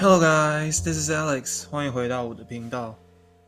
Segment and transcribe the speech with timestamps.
[0.00, 2.94] Hello guys, this is Alex，欢迎回到我的频道。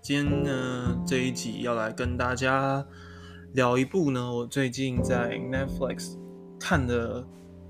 [0.02, 2.84] 今天呢，这一集要来跟大家
[3.52, 6.16] 聊一部呢，我最近在 Netflix
[6.58, 7.24] 看的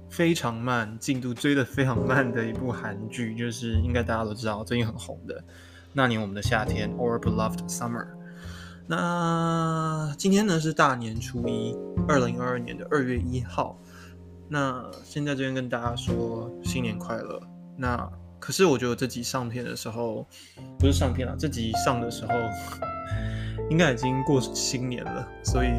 [0.09, 5.39] 非常慢，进度追的非常慢的一部韩剧，就是应该大家都知道，最近很红的
[5.93, 8.07] 《那年我们的夏天》Our Beloved Summer。
[8.87, 11.77] 那今天呢是大年初一，
[12.09, 13.79] 二零二二年的二月一号。
[14.49, 17.43] 那现在这边跟大家说新年快乐。
[17.77, 20.27] 那可是我觉得这集上片的时候，
[20.79, 22.33] 不是上片了，这集上的时候
[23.71, 25.71] 应该已经过新年了，所以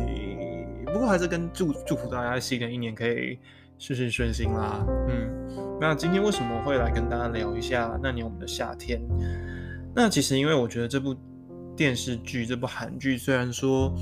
[0.85, 3.39] 不过还是跟祝祝福大家新的一年可以
[3.77, 4.85] 事事顺心啦。
[5.09, 9.01] 嗯，那今天为什么会来跟大家聊一下那年我们的夏天？
[9.95, 11.15] 那其实因为我觉得这部
[11.75, 13.93] 电视剧，这部韩剧虽然说。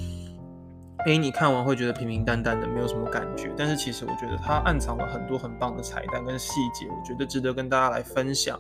[1.06, 3.52] 哎，你看完会觉得平平淡淡的，没有什么感觉。
[3.58, 8.60] 但是其实我觉得它暗藏了很多很棒的彩蛋跟细节，我觉得值得跟大家来分享。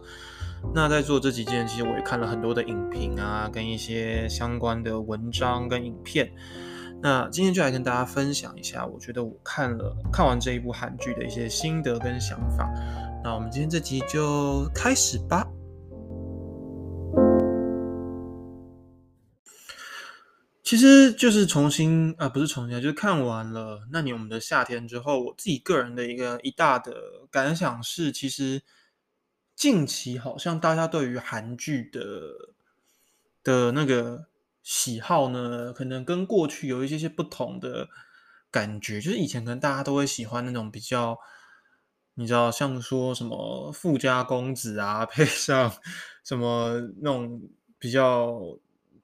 [0.73, 6.31] 那在做这几件，其实我也看了很多的影评啊，跟一些相关的文章跟影片。
[7.01, 12.69] 那今天就来跟大家分享一下，我觉得我看了看完这一部韩剧的一些心得跟想法。
[13.23, 15.45] 那我们今天这集就开始吧。
[20.69, 26.93] 其实就是重新啊，不是重新，就是看完了那年我们的夏天之后，我自己个人的一个一大的
[27.31, 28.61] 感想是，其实
[29.55, 32.53] 近期好像大家对于韩剧的
[33.43, 34.27] 的那个
[34.61, 37.89] 喜好呢，可能跟过去有一些些不同的
[38.51, 39.01] 感觉。
[39.01, 41.17] 就是以前可能大家都会喜欢那种比较，
[42.13, 45.73] 你知道，像说什么富家公子啊， 配上
[46.23, 47.41] 什么那种
[47.79, 48.39] 比较。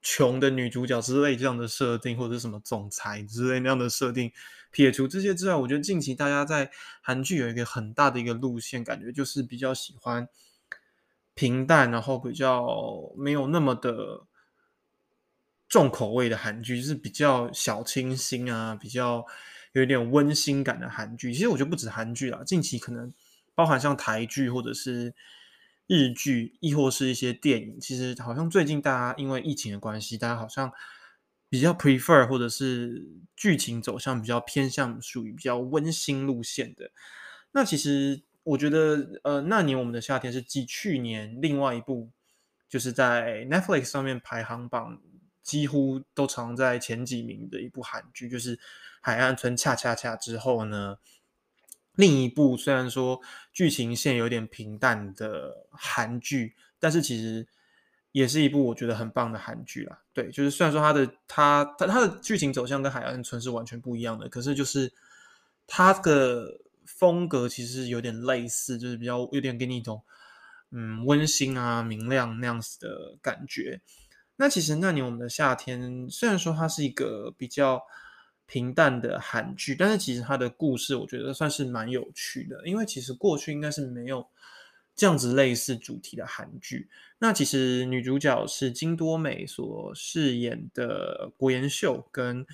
[0.08, 4.32] 穷的女主角之类这样的设定，或者是什么总裁之类那样的设定，
[4.70, 6.70] 撇除这些之外，我觉得近期大家在
[7.02, 10.30] 韩剧有一个很大的一个路线，感觉就是比较喜欢
[11.34, 12.68] 平淡，然后比较
[13.18, 14.28] 没有那么的
[15.68, 19.26] 重口味的韩剧，就是比较小清新啊，比较
[19.72, 21.34] 有一点温馨感的韩剧。
[21.34, 23.12] 其实我觉得不止韩剧啦，近期可能
[23.56, 25.16] 包含像台剧或者是。
[25.88, 30.72] 日剧亦或是一些电影，其实好像最近大家因为疫情的关系，大家好像
[31.48, 36.92] 比较 prefer 或者是剧情走向比较偏向属于比较温馨路线的。
[37.52, 42.10] 那其实我觉得，呃，那年我们的夏天是继去年另外一部，
[42.68, 45.00] 就是在 Netflix 上面排行榜
[45.44, 48.58] 几乎都藏在前几名的一部韩剧，就是
[49.02, 50.98] 《海岸村恰恰恰》之后呢。
[51.96, 53.22] 另一部虽然说
[53.54, 57.48] 剧情线有点平淡的韩剧，但是其实
[58.12, 60.02] 也是一部我觉得很棒的韩剧啦。
[60.14, 64.92] 对，就是虽然说它的它它它的剧情走向跟《海岸村》是完全不一样的，可是就是
[65.68, 70.02] 它的风格其实有点类似，就是比较有点给你一种
[70.72, 73.82] 嗯温馨啊明亮那样子的感觉。
[74.36, 77.82] 那其实那年我们的夏天，虽然说它是一个比较。
[78.48, 84.28] 平淡的韩剧，但是其实它的故事我觉得算是蛮有趣的，因为其实过去应该是没有
[84.96, 86.88] 这样子类似主题的韩剧。
[87.18, 92.46] 那其实女主角是金多美所饰演的国妍秀，跟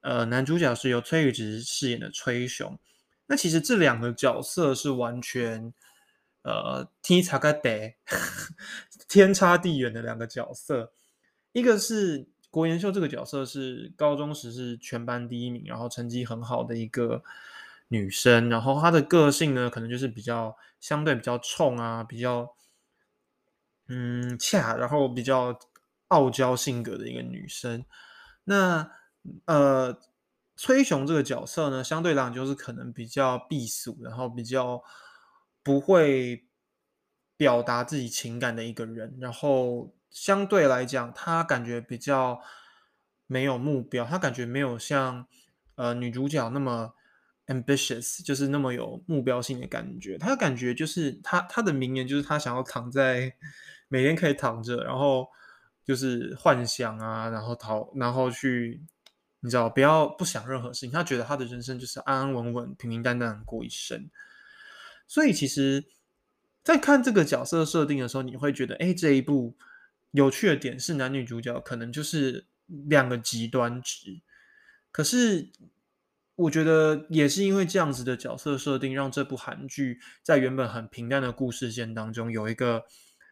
[0.00, 2.78] 呃男主角是由崔宇植饰演的崔雄。
[3.26, 5.74] 那其实这两个角色是完全
[6.42, 7.94] 呃天差个地
[9.08, 10.92] 天差地远的两个角色，
[11.52, 12.28] 一个是。
[12.54, 17.24] 郭妍秀这个角色是高中时是全班第一名，然后成绩很好的一个
[17.88, 22.54] 女生，然后她的个性呢，可能就是比较相对比较冲啊，比较
[23.88, 25.58] 嗯恰，然后比较
[26.06, 27.84] 傲娇性格的一个女生。
[28.44, 28.88] 那
[29.46, 29.98] 呃，
[30.54, 34.80] 崔雄这个角色呢，相对来讲就是可能比较避俗，然后比较
[35.64, 36.46] 不会
[37.36, 39.92] 表达自己情感的一个人，然后。
[40.14, 42.40] 相对来讲，他感觉比较
[43.26, 45.26] 没有目标，他感觉没有像
[45.74, 46.94] 呃女主角那么
[47.48, 50.16] ambitious，就是那么有目标性的感觉。
[50.16, 53.34] 他感觉就是他他的名言就是他想要躺在
[53.88, 55.26] 每天可以躺着，然后
[55.84, 58.80] 就是幻想啊，然后逃，然后去
[59.40, 60.92] 你知道不要不想任何事情。
[60.92, 64.08] 他觉得他的人生就是安安稳稳、平平淡淡过一生。
[65.08, 65.84] 所以其实，
[66.62, 69.56] 在看这个角色设定的时候，你会觉得，哎，这一部。
[70.14, 74.22] 有趣的点是，男女主角可能就是两个极端值。
[74.92, 75.50] 可是，
[76.36, 82.84] 我觉得也是因为这样子的角色设定，让这部韩剧在原本很平淡的故事线当中，有一个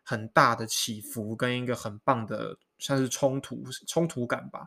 [0.03, 4.67] 很大的起伏，跟一个很棒的像是冲突冲突感吧。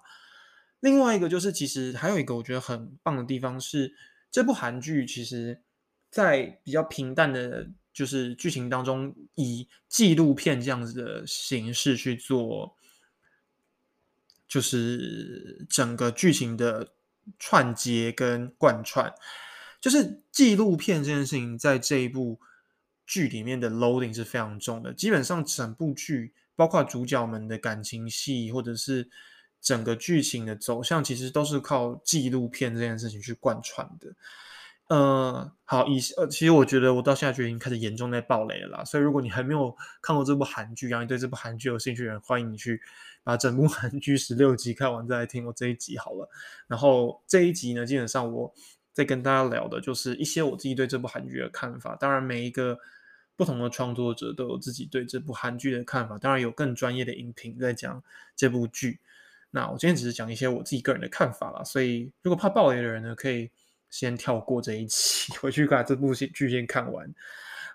[0.79, 3.93] 另外一个就是，其实还有一个我觉得很棒的地方是，
[4.31, 5.61] 这部韩剧其实
[6.09, 12.75] 在比较平淡的就是剧情当中以纪录片这样子的形式去做，
[14.45, 16.91] 就是整个剧情的
[17.39, 19.13] 串接跟贯穿。
[19.79, 22.41] 就是纪录片这件事情，在这一部
[23.05, 24.93] 剧里面的 loading 是非常重的。
[24.93, 29.09] 基本上整部剧，包括主角们的感情戏，或者是
[29.61, 34.13] 整个剧情的走向，其实都是靠纪录片这件事情去贯穿的。
[34.87, 38.85] 呃，好，以呃，其实我觉得我到现在就已经开始严重在爆雷了啦。
[38.85, 42.79] 所以如果你还没有看过这部韩剧，然后你对这部韩剧有兴趣的人，欢迎你去
[43.23, 46.29] 把整部 韩剧十六集看完再来听我这一集好了。
[46.67, 48.53] 然后这一集呢，基本上我
[48.93, 51.95] 在跟大家聊的就是一些我自己对这部韩剧的看法。
[51.95, 52.77] 当然，每一个
[53.35, 56.19] 不同的创作者都有自己对这部韩剧的看法。
[56.19, 58.03] 当然，有更专业的影评在讲
[58.35, 58.99] 这部剧。
[59.49, 61.63] 那我今天只是讲一些我自己个人的看法啦。
[61.63, 63.49] 所以如果怕爆雷的人呢，可以。
[63.97, 67.09] 先跳过这一期， 回去把这部剧先看完。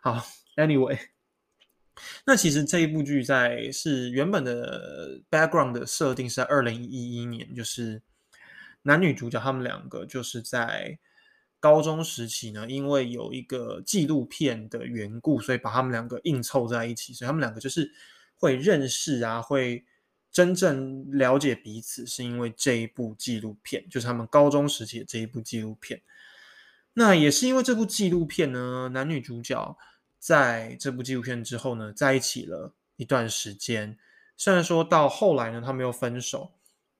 [0.02, 0.22] 好
[0.56, 0.98] ，Anyway，
[2.26, 8.02] 那其实这一部剧在是原本的 background 的设定是在二零一一年，就是
[8.82, 10.98] 男女主角他们两个就是在
[11.58, 17.90] 高中时期呢，因为有一个纪录片的缘故，所以把他们两个硬凑在一起，所以他们两个就是
[18.36, 19.86] 会认识啊，会。
[20.32, 26.02] 真正了解彼此，是因为这一部纪录片，就是他们高中时期的这一部纪录片。
[26.92, 29.76] 那也是因为这部纪录片呢，男女主角
[30.18, 33.98] 在这部纪录片之后呢，在一起了一段时间。
[34.36, 36.52] 虽然说到后来呢，他们又分手。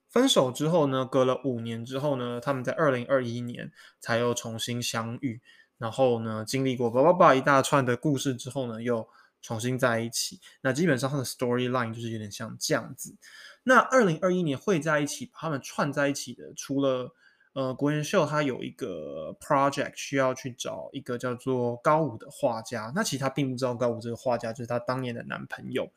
[0.08, 5.40] 分手之后呢，隔了五年之后呢，他们在二零二一年才又重新相遇。
[5.78, 9.08] 然后呢，经历过叭叭叭一大串的故事之后呢，又。
[9.42, 13.16] 重新在一起，那基本上他的 storyline 就是有点像这样子。
[13.62, 17.14] 那二零二一年会在一起，把他们串在一起的，除了
[17.52, 22.92] 呃国元秀，他有一个 project 需要去找一个叫做高武的画家。
[22.94, 25.90] 那其实他并不知道高武这个画家就是他当年的男朋友。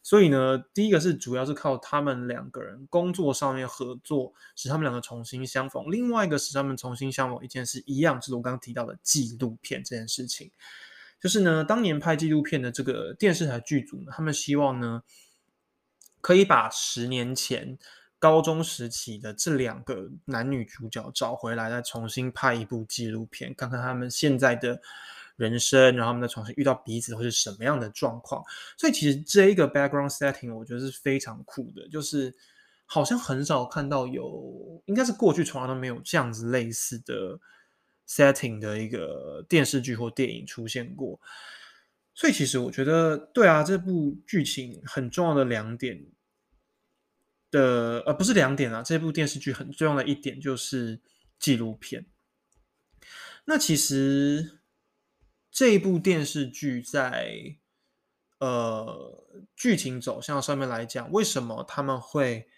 [0.00, 5.90] 所以呢，第一个是主要是靠他们两个人工作上面合作，使他们两个重新相逢。
[5.90, 10.52] 另外一个使他们重新相逢一件事一样，就是我刚刚提到的纪录片这件事情。
[11.20, 15.02] 就是呢，当年拍纪录片的这个电视台剧组呢，他们希望呢，
[16.20, 17.76] 可以把十年前
[18.20, 24.80] 高中时期的这两个男女主角找回来，再重新拍一部纪录片，看看他们现在的
[25.36, 28.44] 人生，然后他们再重新遇到彼此会是什么样的状况。
[28.76, 32.32] 所以其实这一个 background setting 我觉得是非常酷的，就是
[32.86, 37.40] 好像很少看到有，应该是过去从来都没有这样子类似的。
[38.08, 41.20] Setting 的一个电视剧或电影出现过，
[42.14, 46.06] 所以其实我觉得，对啊，这部剧情很重要的两点
[47.50, 51.00] 的，呃，不是两点啊，这部电视剧很重要的一点就是
[51.38, 52.06] 纪录片。
[53.44, 54.58] 那其实
[55.50, 57.56] 这一部电视剧在
[58.38, 59.24] 呃
[59.54, 62.48] 剧情走向上面来讲，为什么他们会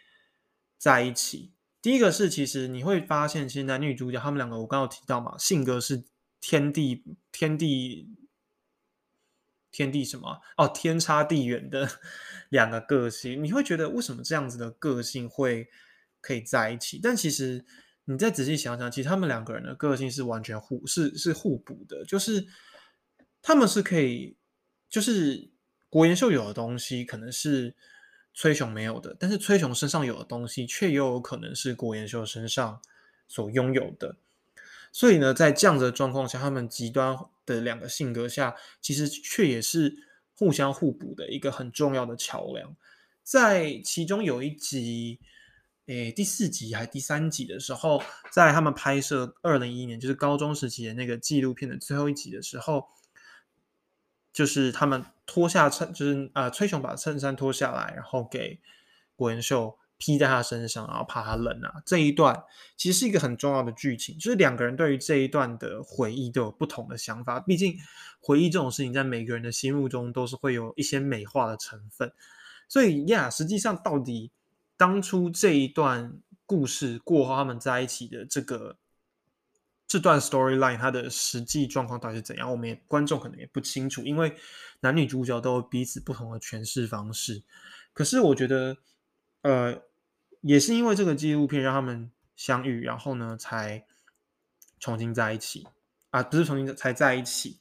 [0.78, 1.52] 在一起？
[1.82, 6.04] 第一个是，其实你会发现，其实男女主角他们两个，我刚刚提到嘛，性格是
[6.38, 8.06] 天地天地
[9.72, 11.88] 天地什么哦，天差地远的
[12.50, 13.42] 两个个性。
[13.42, 15.68] 你会觉得为什么这样子的个性会
[16.20, 17.00] 可以在一起？
[17.02, 17.64] 但其实
[18.04, 22.46] 你再仔细想想，其实他们两个人的个性是完全互是是互补的，就是
[23.40, 24.36] 他们是可以，
[24.90, 25.50] 就是
[25.88, 27.74] 国研秀有的东西可能是。
[28.32, 32.80] 崔雄没有的，但是崔雄身上有的东西，却又有可能是郭延秀身上
[33.28, 34.16] 所拥有的。
[34.92, 39.94] 所以呢，在这样的状况下，他们极端的两个性格下，其实却也是
[40.36, 42.74] 互相互补的一个很重要的桥梁。
[43.22, 45.20] 在其中有一集，
[45.86, 52.88] 诶，第四集还第三集的时候，在他们拍摄二零一一年，就是高中时期的那个纪录片的最后一集的时候。
[54.32, 58.58] 就是他们脱下衬，就是呃，崔雄把衬衫脱下来，然后给
[59.14, 61.80] 郭元秀披在他身上，然后怕他冷啊。
[61.86, 62.42] 这一段
[62.76, 67.38] 其实是一个很重要的剧情，就是两个人对于这一段的回忆都有不同的想法。
[67.38, 67.76] 毕竟
[68.20, 72.12] 回忆这种事情，在每个人的心目中都是会有一些美化的成分。
[72.68, 74.32] 所以呀，实际上到底
[74.76, 78.78] 当初这一段故事过后，他们在一起的这个。
[79.90, 82.48] 这段 storyline 它的实际状况到底是怎样？
[82.48, 84.36] 我们也观众可能也不清楚，因为
[84.82, 87.42] 男女主角都有彼此不同的诠释方式。
[87.92, 88.76] 可是我觉得，
[89.42, 89.82] 呃，
[90.42, 93.84] 也是因为这个纪录片让他们相遇，然后呢，才
[94.78, 95.66] 重新在一起
[96.10, 97.58] 啊，不是重新才在一起。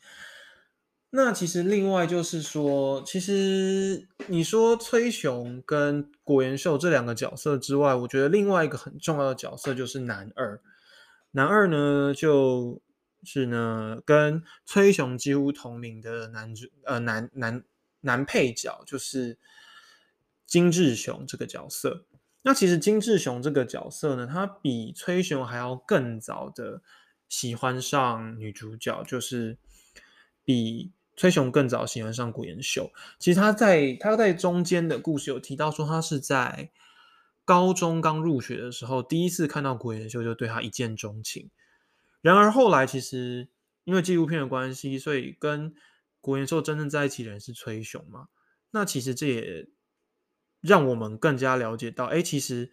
[1.09, 10.61] 那其实另外就是说，其实你说崔雄跟果元秀这两个角色之外，我觉得另外一个很重要的角色就是男二。
[11.31, 12.81] 男二呢，就
[13.23, 17.63] 是呢跟崔雄几乎同名的男主呃男男
[18.01, 19.37] 男配角，就是
[20.45, 22.05] 金志雄这个角色。
[22.41, 26.81] 那其实金志雄这个角色呢，他比崔雄还要更早的
[27.27, 29.57] 喜欢上女主角，就是
[30.45, 32.89] 比崔雄更早喜欢上古妍秀。
[33.19, 36.71] 其实他在他在中间的故事有提到说，他是在
[37.49, 41.49] 高中刚入学的时候，第一次看到古妍秀就对他一见钟情。
[42.21, 43.49] 然而后来其实
[43.85, 45.73] 因为纪录片的关系，所以跟
[46.21, 48.27] 古妍秀真正在一起的人是崔雄嘛？
[48.69, 49.67] 那其实这也。
[50.61, 52.69] 让我们更加了解到，哎，其实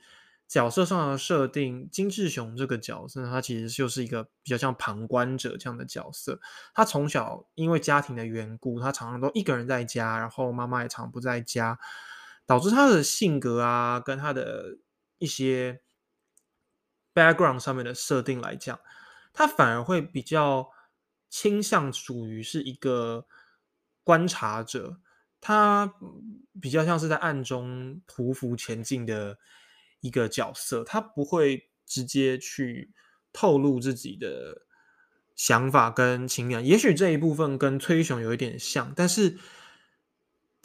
[0.48, 6.40] 角色上的设定，金志雄这个角色，他其实就是一个比较像旁观者这样的角色。
[6.74, 11.78] 他从小因为家庭的缘故，他常常都一个人在家，然后妈妈也常不在家，
[12.46, 14.78] 导致他的性格啊，跟他的
[15.18, 15.82] 一些
[17.12, 18.78] background 上面的设定来讲，
[19.32, 20.70] 他反而会比较
[21.28, 23.26] 倾向属于是一个
[24.02, 25.00] 观察者。
[25.38, 25.94] 他
[26.60, 29.38] 比较像是在暗中匍匐前进的
[30.00, 32.92] 一个角色，他不会直接去
[33.32, 34.66] 透露自己的
[35.36, 36.66] 想法跟情感。
[36.66, 39.38] 也许这一部分跟崔雄有一点像，但是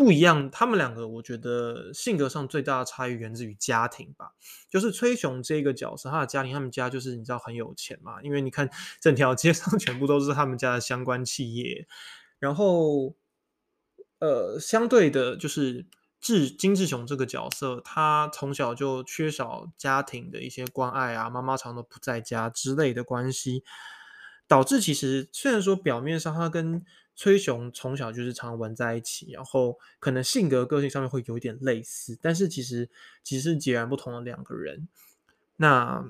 [0.03, 0.49] 不一样。
[0.49, 4.33] 他们两个，我觉得性格上最大的差异源自于家庭吧。
[4.69, 11.87] 就是崔雄这个角色，他的家庭，他们家就是你知道很有钱嘛，因为你看整条街上全部都是他们家的相关企业，
[12.39, 13.15] 然后。
[14.19, 15.87] 呃，相对的，就是
[16.19, 23.63] 志金志雄这个角色，他从小就缺少家庭的一些关爱啊，妈妈常都不在家之类的关系，
[24.47, 32.89] 导致其实虽然说表面上他跟崔雄从小就是常玩在一起，然后可能性格个性上面会有一点类似，但是其实
[33.23, 34.87] 其实截然不同的两个人。
[35.57, 36.03] 那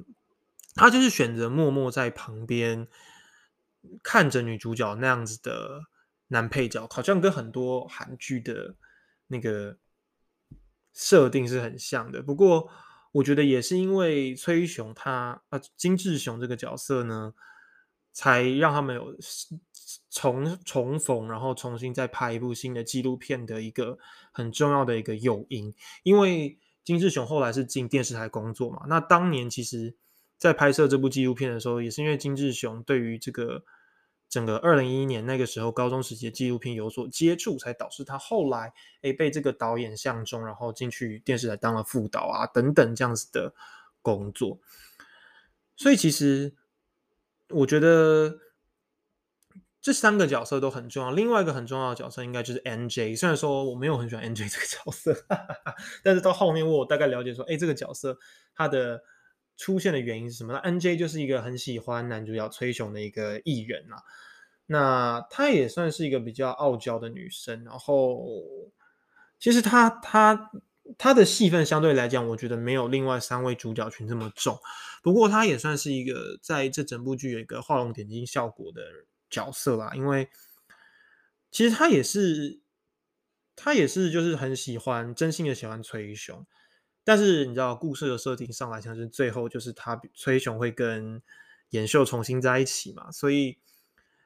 [0.76, 2.88] 他就是选择默默在旁边
[4.02, 5.84] 看着女主角那样子的。
[6.34, 8.76] 男配角好像跟很多韩剧的
[9.28, 9.76] 那个
[10.94, 12.70] 设定是很像的，不过
[13.12, 17.34] 我觉得也是因为崔雄他啊金志雄这个角色呢，
[18.12, 19.16] 才让他们有
[20.10, 23.98] 重重逢，然后重新再拍一部新的纪录片的一个
[24.32, 25.74] 很重要的一个诱因。
[26.04, 29.96] 因为金志雄后来是进电视台工作嘛，那当年其实
[30.38, 33.64] 在拍摄这部纪录片的时候，也是因为金志雄对于这个。
[34.32, 43.54] 整个二零一一年那个时候，高中时期的纪录片有所接触，才导致他后来诶被这个导演相中，然后进去电视台当了副导啊等等这样子的
[44.02, 44.58] 工作。
[45.76, 46.56] 所以其实
[47.54, 48.40] 我觉得
[49.82, 51.12] 这三个角色都很重要。
[51.12, 53.18] 另外一个很重要的角色应该就是 NJ。
[53.18, 55.26] 虽然说我没有很喜欢 NJ 这个角色，
[56.04, 58.18] 但是到后面我大概了解说，哎，这个角色
[58.56, 59.02] 他的。
[59.58, 60.54] 出现的原因是什么？
[60.54, 63.98] 那 N J 就是一个很喜欢男主角崔雄的一个艺人啊。
[64.66, 67.64] 那她也算是一个比较傲娇的女生。
[67.64, 68.26] 然后，
[69.38, 70.50] 其实她她
[70.98, 74.60] 他的戏份相对来讲，我觉得没有另外三位主角群这么重。
[75.04, 78.82] 不过，他也算是一个在这整部剧有一个画龙点睛效果的
[79.30, 79.92] 角色啦。
[79.96, 80.30] 因为
[81.50, 82.62] 其实他也是，
[83.56, 86.46] 他也是就是很喜欢，真心的喜欢崔雄。
[87.04, 91.22] 但是你知道，故事的设定上来讲，是最后就是他崔雄会跟
[91.72, 93.58] 演秀重新在一起嘛，所以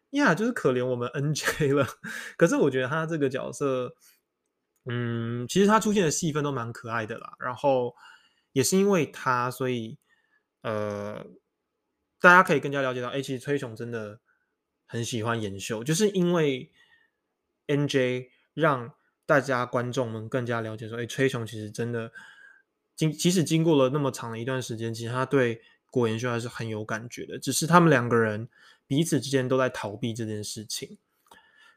[0.10, 1.88] 呀，就是可怜我们 N J 了。
[2.38, 3.96] 可是我觉得他这个角色，
[4.86, 7.34] 嗯，其实他出现的戏份都蛮可爱的啦。
[7.40, 7.96] 然后
[8.52, 9.98] 也是因为他，所以
[10.62, 11.26] 呃，
[12.20, 14.20] 大家可以更加了解到，哎，其实崔雄真的
[14.86, 16.72] 很喜欢演秀，就是因为
[17.68, 18.94] N J 让
[19.26, 22.12] 大家观众们更加了解说，哎，崔雄其实真的。
[22.98, 25.62] 经即使经过了那么长的一段时间，其实他对
[25.92, 27.38] 郭妍秀还是很有感觉的。
[27.38, 28.48] 只是他们两个人
[28.88, 30.98] 彼此之间都在逃避这件事情。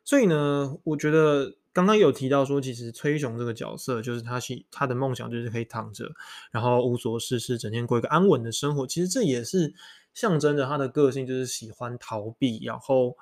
[0.04, 6.10] 所以呢，我觉得刚刚有提到说，其实崔雄这个角色，就是他是他的梦想就是可以躺着，
[6.50, 8.84] 然后无所事事，整天过一个安稳的生活。
[8.84, 9.72] 其实这也是
[10.12, 13.16] 象征着他的个性，就是喜欢逃避，然后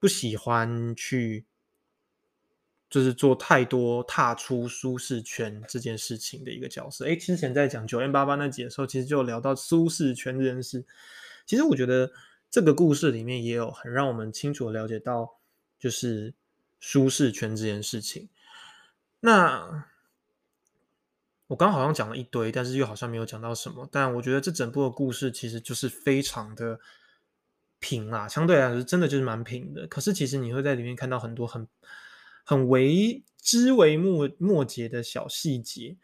[0.00, 1.44] 不喜欢去。
[2.90, 7.04] 就是做太多踏出舒适圈这件事情的一个角色。
[7.04, 10.86] 哎，之前在讲九 N 八八那集的时候，其实就聊到舒适圈这件事。
[11.44, 12.12] 其实我觉得
[12.48, 15.40] 这个故事里面也有很让我们清楚的了解到，
[15.76, 16.34] 就是
[16.78, 18.28] 舒适圈这件事情。
[19.20, 19.86] 那
[21.48, 23.88] 我刚好像讲了一堆，但是又好像没有讲到什么。
[23.90, 26.80] 但我觉得这整部的故事其实就是非常的
[27.78, 29.86] 平啊，相对来说真的就是蛮平的。
[29.86, 31.66] 可是其实你会在里面看到很多很。
[32.46, 35.96] 很为枝微末末节的小细节，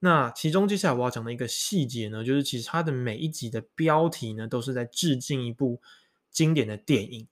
[0.00, 5.80] 那其中接下来我要讲的一个细节呢，就是其实它的每一集的标题呢，都是在致敬一部
[6.32, 7.28] 经典的电影。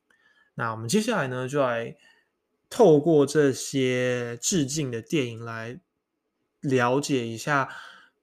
[0.55, 1.97] 那我们接下来呢，就来
[2.75, 5.79] 透过这些致敬的电影来
[6.61, 7.69] 了解一下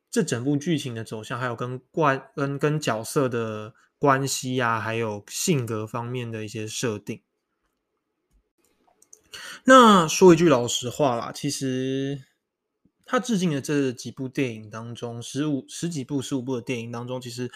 [0.10, 7.22] 这整部剧情的走向，还有跟关跟跟角色的关系呀，还有性格方面的一些设定。
[9.66, 12.24] 那说一句老实话啦，其实
[13.06, 17.52] 他致敬的这几部电影当中，十五十几部、十五部的电影当中，其实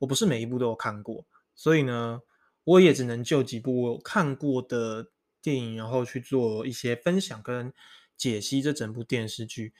[0.00, 1.24] 我不是每一部都有看过，
[1.54, 2.20] 所以呢，
[2.64, 5.08] 我也只能就几部我看过的
[5.46, 7.72] 电影，然后去做一些分享跟
[8.16, 9.72] 解析这整部电视剧。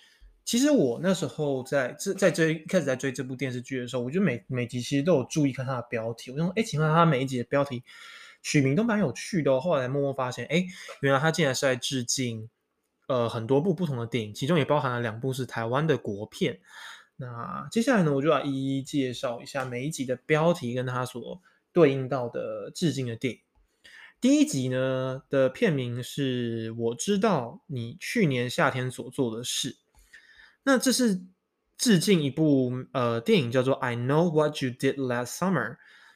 [0.44, 7.82] 其实我那时候在这在追开始在追这部电视剧的时候，我就每每集其实都有注意看它的标题，我就说，哎，请问它每一集的标题？
[8.42, 10.64] 取名都蛮有趣的，后来默默发现，哎，
[11.00, 12.48] 原来他竟然是在致敬，
[13.08, 16.60] 呃，很多部不同的电影，其中也包含了两部是台湾的国片。
[17.16, 21.42] 那接下来呢，我就要一一介绍一下每一集的标题跟它所
[21.72, 23.40] 对应到的致敬的电影。
[24.20, 29.76] 第一集呢的片名是我知道你去年夏天所做的事，
[30.64, 31.22] 那这是
[31.76, 35.72] 致敬一部呃电影叫做《I Know What You Did Last Summer》。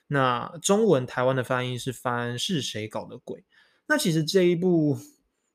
[0.07, 3.45] 那中文台湾的翻译是翻是谁搞的鬼？
[3.87, 4.99] 那其实这一部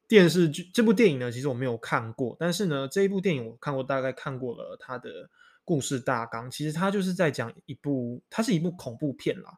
[0.08, 5.30] 电视剧、这部电影呢，其实我没有看过，但是呢，这一部电影我看过，大概看过了它的
[5.66, 6.50] 故事大纲。
[6.50, 9.58] 其实它就是在讲一部，它是一部恐怖片啦。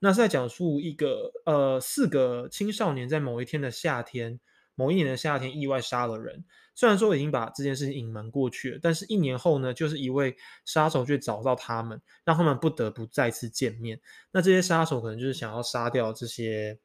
[0.00, 4.38] 那是在讲述一个呃四个青少年在某一天的夏天，
[4.74, 6.44] 某一年的夏天意外杀了人。
[6.74, 14.00] 虽然说已经把这件事情隐瞒过去了，但是一年后呢，就是一位杀手却找到他们，让他们不得不再次见面。
[14.30, 16.78] 那这些杀手可能就是想要杀掉这些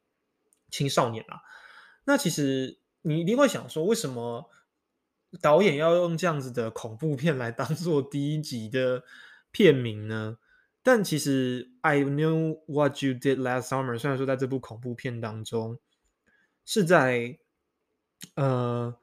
[0.70, 1.38] 青少年啊。
[2.06, 4.50] 那其实你一定会想说，为什么
[5.40, 9.04] 导演要用这样子的恐怖片来当做第一集的
[9.52, 10.38] 片名呢？
[10.84, 15.80] 但其实 I knew what you did last summer，虽然说在这部恐怖片当中
[16.64, 17.36] 是在
[18.36, 18.96] 呃。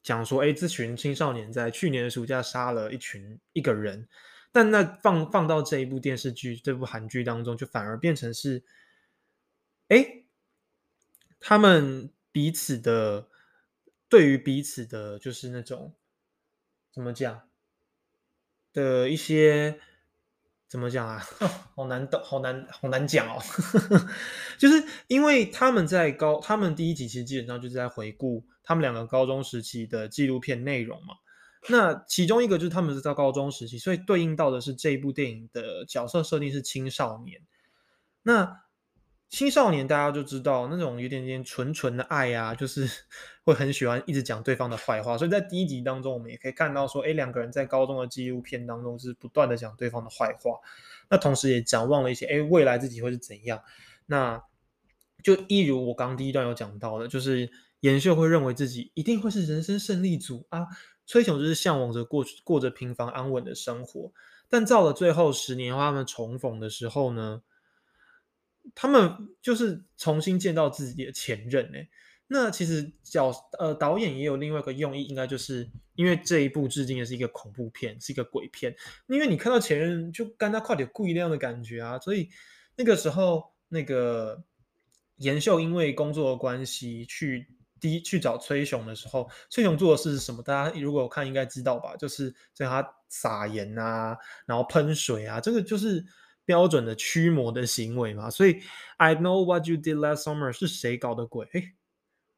[0.00, 4.08] 讲说，哎，这群青少年在去年的暑假杀了一群一个人，
[4.52, 8.62] 但那放放到这一部电视剧、这部韩剧当中，就反而变成是，
[9.88, 10.22] 哎，
[11.40, 13.28] 他们彼此的
[14.08, 15.94] 对于彼此的，就是那种
[16.90, 17.50] 怎么讲
[18.72, 19.78] 的一些。
[20.68, 21.22] 怎么讲啊？
[21.74, 23.40] 好难懂，好难，好难讲哦。
[24.58, 31.14] 就是因为他们在高，他们第一集其实基本上就是在回顾他们两个高中时期的纪录片内容嘛。
[31.70, 37.40] 那其中一个就是他们是在高中时期，所以对应到的是这一部电影的角色设定是青少年。
[38.22, 38.60] 那
[39.30, 42.88] 青少年大家就知道那种有点点纯纯的爱啊， 就是
[43.44, 45.18] 会很喜欢一直讲对方的坏话。
[45.18, 50.58] 所以在第一集当中，我们也可以看到说，哎，两个人在高中的纪录片当中是不断的讲对方的坏话。
[51.10, 53.62] 那同时也展望了一些，哎，未来自己会是怎样。
[54.06, 54.42] 那
[55.22, 60.66] 就一如我刚第一段有讲到的，就是妍秀会认为自己一定会是人生胜利组啊，
[61.06, 64.10] 崔雄就是向往着过过着平凡安稳的生活。
[64.48, 67.42] 但到了最后十年后他们重逢的时候呢？
[68.74, 71.88] 他们就是重新见到自己的前任哎，
[72.26, 78.74] 那其实角呃导演也有另外一个用意，应该就是因为这一部致敬的是一个恐怖片，是一个鬼片，
[79.06, 82.28] 因为你看到前任就跟他快点故意那样的感觉啊，所以
[82.76, 84.42] 那个时候那个
[85.16, 87.48] 严秀因为工作的关系去
[87.80, 90.42] 第一去找崔雄的时候，崔雄做的是什么？
[90.42, 96.04] 大家如果看应该知道吧，就是在他撒盐啊，然后喷水啊，这个就是。
[96.48, 98.62] 标准的驱魔的行为嘛，所以
[98.96, 101.46] I know what you did last summer 是谁搞的鬼？
[101.52, 101.74] 哎，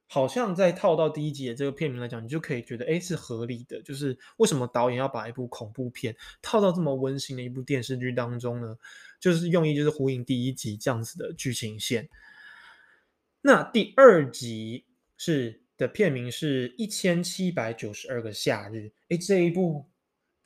[0.09, 3.81] 好像在套到第一集的这个片名来讲，你就可以觉得哎是合理的。
[3.83, 8.77] 就是为什么导演要把一部恐怖片套到这么温馨的一部电视剧当中呢？
[9.21, 12.09] 就是用意就是呼应第一集这样子的剧情线。
[13.43, 18.91] 那第二集是的片名是一千七百九十二个夏日。
[19.09, 19.87] 哎，这一部。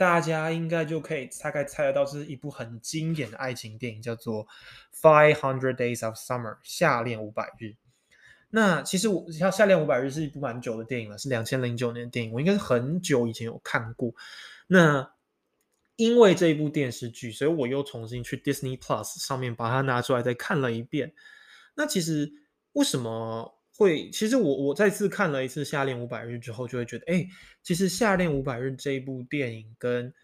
[0.05, 4.47] 大家应该就可以大概猜得到，这是一部很经典的爱情电影，叫做
[4.95, 7.75] 《Five Hundred Days of Summer》夏恋五百日。
[8.51, 14.13] 那其实我像《夏恋五百日》是一部蛮久的电影了，是两千零九年的电影，我应该是很久以前有看过。
[14.67, 15.11] 那
[15.97, 21.15] 因为这一部电视剧，所以我又重新去 Disney Plus 上面把它拿出来再看了一遍。
[21.77, 22.31] 那其实
[22.75, 23.59] 为什么？
[23.77, 27.27] 会，其实我我再次看了一次《夏恋五百日》之后，就会觉得，哎，
[27.63, 30.15] 其实《夏恋五百日》这一部电影跟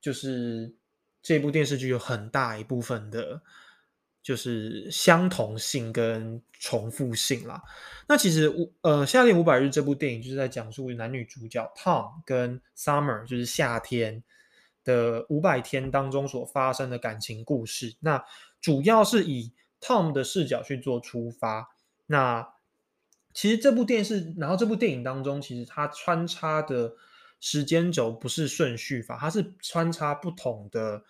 [0.00, 0.74] 就是
[1.22, 3.42] 这部电视剧有很大一部分的，
[4.22, 7.62] 就是相同性跟重复性啦。
[8.08, 14.24] 那其实五呃，《夏恋五百日》这部电影就是在讲述男女主角 Tom 跟 Summer，就是夏天
[14.82, 17.96] 的五百天当中所发生的感情故事。
[18.00, 18.24] 那
[18.62, 21.68] 主要是以 Tom 的视角去做出发。
[22.06, 22.53] 那
[23.34, 26.94] 其实这部电视，然后这部电影当中，其实它穿插的
[27.40, 31.04] 时间轴不是顺序法，它是穿插不同的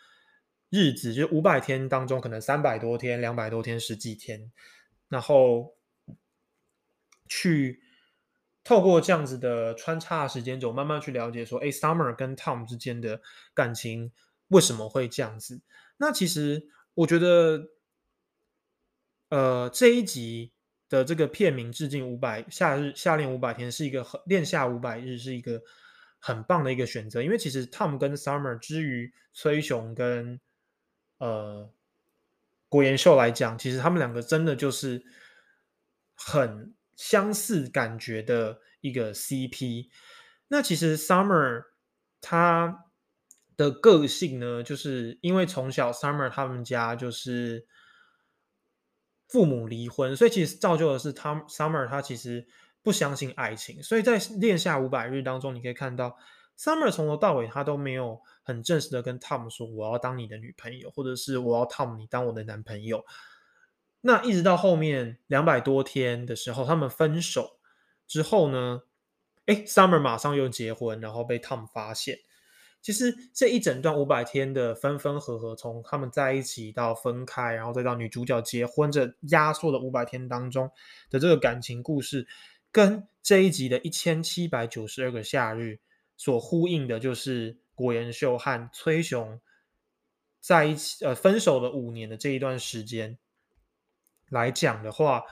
[0.71, 4.51] 日子，就五百天当中，可能三百多天、两百多天、十几天，
[5.11, 5.77] 然后
[7.29, 7.83] 去
[8.65, 13.21] 透过这样子的穿插时间轴，慢慢去了解说，哎，Summer 跟 Tom 之间的
[13.53, 14.11] 感情
[14.49, 15.61] 为什么会这样子？
[15.99, 17.69] 那其实我觉得，
[19.29, 20.54] 呃，这一集。
[20.95, 25.61] 的这个片名致敬五百夏日夏练五百天是一个很练夏五百日是一个
[26.21, 30.41] 很棒的一个选择，因为其实 Tom 跟 Summer 之于崔雄跟
[31.19, 31.69] 呃
[32.69, 35.05] 国妍秀来讲，其实他们两个真的就是
[36.15, 39.89] 很相似感觉的一个 CP。
[40.47, 41.65] 那其实 Summer
[42.21, 42.85] 他
[43.57, 47.67] 的个性呢，就是因为从小 Summer 他们家就是。
[49.29, 52.47] 父母离婚，所以其实造就的是他 Summer，他其实
[52.83, 53.83] 不相信爱情。
[53.83, 56.17] 所以在恋下五百日当中，你可以看到
[56.59, 63.05] Summer 从头到尾他都没有很正式的跟 Tom 说我要当你的女朋友，或者是我要 Tom 你当我的男朋友。
[64.03, 67.59] 那一直到后面两百多天的时候，他们分手
[68.07, 68.83] 之后呢，
[69.47, 72.19] 哎，Summer 马上又结婚，然后被 Tom 发现。
[72.85, 80.71] 其实这一整段五百天的分分合合，从他们在一起到分开，然后再到女主角结婚，这压缩的五百天当中
[81.09, 82.29] 的这个感情故事，
[82.71, 85.81] 跟这一集的一千七百九十二个夏日
[86.19, 89.41] 所呼应的，就是国妍秀和崔雄
[90.39, 93.17] 在一起呃分手了五年的这一段时间
[94.29, 95.25] 来讲的话，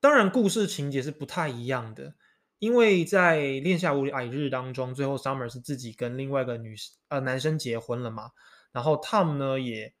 [0.00, 2.14] 当然故事情节是不太一样的。
[2.58, 6.74] 因为在《恋夏五百日》当中，最后 Summer 是自己跟另外一个女
[7.08, 8.30] 呃男生结婚了嘛，
[8.72, 9.92] 然后 Tom 呢也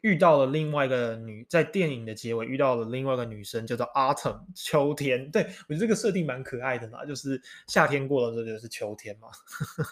[0.00, 5.30] 遇到了另外一个女，在电影的结尾遇到了另外一个女生，叫做 Autumn 秋天。
[5.30, 9.28] 对我觉得这个设定蛮可爱的嘛，就是夏天过了这就是秋天嘛。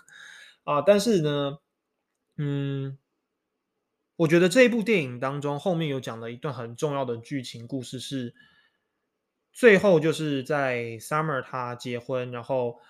[0.64, 1.58] 啊，但是呢，
[2.38, 2.98] 嗯，
[4.16, 8.34] 我觉得这一部电影当中后面有讲了一段很重要的剧情故事是。
[9.54, 12.80] 最后就是在 Summer 他结婚，然后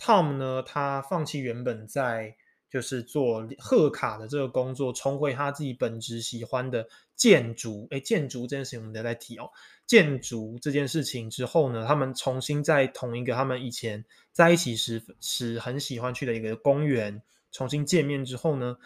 [0.00, 2.34] Tom 呢，他放弃原本在
[2.68, 7.86] 就是做贺卡的这个工作，重回他自己本职喜欢的建筑。
[7.92, 9.48] 哎，建筑这件事情我们再提哦。
[9.86, 18.76] 建筑这件事情之后呢，他们重新在同一个他们以前在一起时时很喜欢去的一个公园重新见面之后呢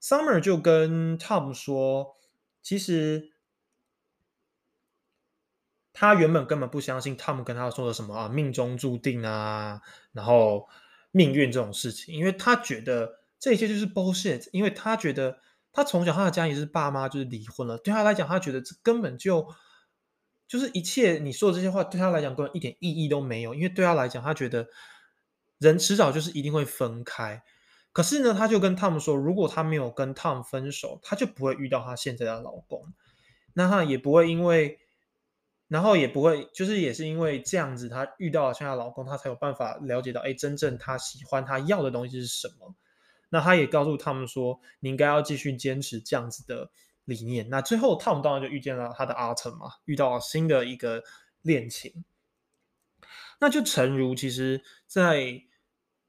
[0.00, 2.16] ，Summer 就跟 Tom 说，
[2.62, 3.29] 其实。
[5.92, 9.80] 他原本根本不相信 Tom 跟他说的什么啊，命中注定啊，
[10.12, 10.68] 然后
[11.10, 14.48] 命运这种事情，因为他觉得这一切就是 bullshit。
[14.52, 15.40] 因为他觉得
[15.72, 19.48] 他从小他的家里是爸妈就是离婚了，对他来讲，他觉得这根本就
[20.46, 23.52] 就是一切你说的这些话对他来讲根本一点意义都没有。
[23.52, 24.68] 因为对他来讲，他觉得
[25.58, 27.42] 人迟早就是一定会分开。
[27.92, 32.94] 可是呢，他就跟 Tom 说，如果他没有跟 Tom 分手，他就不会遇到他现在的老公，
[33.54, 34.78] 那他也不会因为。
[35.70, 42.74] 然后也不会，就是也是因为这样子，她遇到了现在老公，她才有办法了解到，哎，真正她喜欢、她要的东西是什么。
[43.28, 46.72] 那她也告诉他们说，你应该要继续坚持这样子的
[47.04, 47.48] 理念。
[47.50, 51.04] 那最后，Tom 当然就遇见了他的阿成嘛，遇到了新的一个
[51.42, 52.04] 恋情。
[53.38, 55.44] 那就诚如其实在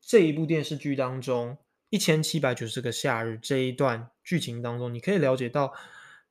[0.02, 1.60] 这一部电视剧当中，
[1.92, 5.72] 一千七百九十个夏日这一段剧情当中，你可以了解到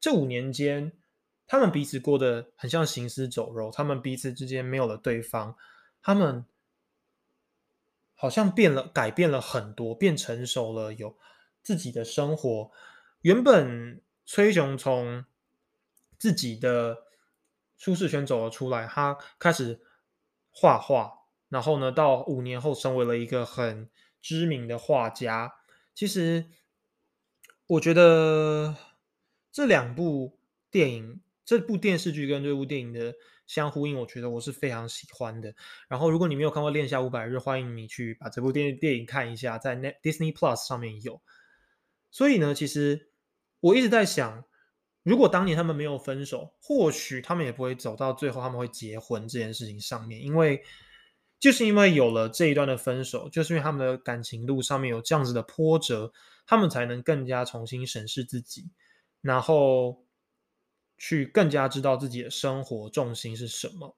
[0.00, 0.90] 这五年间。
[1.52, 5.56] 他们彼此过得很像行尸走肉，他们彼此之间没有了对方，
[6.00, 6.46] 他们
[8.14, 11.18] 好像变了，改变了很多，变成熟了，有
[11.60, 12.70] 自己的生活。
[13.22, 15.24] 原本崔雄从
[16.16, 17.06] 自己的
[17.76, 19.80] 舒适圈走了出来，他开始
[20.52, 23.90] 画画，然后呢，到五年后成为了一个很
[24.22, 25.56] 知名的画家。
[25.96, 26.46] 其实，
[27.66, 28.76] 我觉得
[29.50, 30.38] 这两部
[30.70, 31.20] 电影。
[31.50, 33.12] 这部电视剧跟这部电影的
[33.44, 35.52] 相呼应，我觉得我是非常喜欢的。
[35.88, 41.20] 然后，如果你没有看过《恋下五百日》，欢迎你去把这部电电影看一下，在 Disney Plus 上面有。
[42.12, 43.10] 所以呢，其实
[43.58, 44.44] 我一直在想，
[45.02, 50.22] 如果当年他们没有分手，或许他们也不会走到最后，他们会结婚这件事情上面。
[50.22, 50.62] 因为
[51.40, 56.12] 就是因为有了这一段的分手，就是因为他们的感情路上面有这样子的波折，
[56.46, 58.70] 他们才能更加重新审视自己，
[59.20, 60.04] 然后。
[61.00, 63.96] 去更加知道自己的生活重心是什么。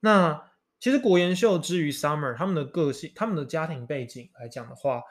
[0.00, 5.02] 那其实国妍秀之于 Summer 他们的个性、他们的家庭背景来讲的话，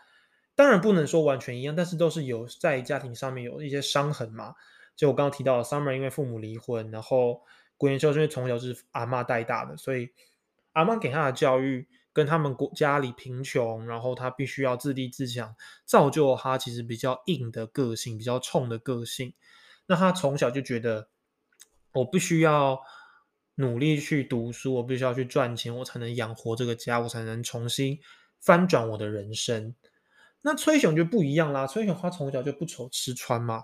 [0.56, 4.56] 当然不能说完全一样，但是都是有在家庭上面有一些伤痕嘛。
[4.96, 7.44] 就我刚刚提到，Summer 因为父母离婚，然后
[7.78, 10.10] 古元秀是因为从小是阿妈带大的，所以
[10.72, 19.34] 阿妈给他的教育跟他们国家里贫穷，然后他必须要自立自强，造就他其实比较硬的个性，比较冲的个性。
[19.86, 21.10] 那他从小就觉得，
[21.94, 22.82] 我必须要
[23.56, 28.00] 努力去读书，我必须要去赚钱，我才能养活这个家，我才能重新
[28.40, 29.76] 翻转我的人生。
[30.42, 33.64] 那崔雄就不一样啦，崔雄他从小就不愁吃穿嘛。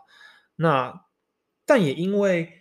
[0.55, 1.05] 那
[1.65, 2.53] 但也因为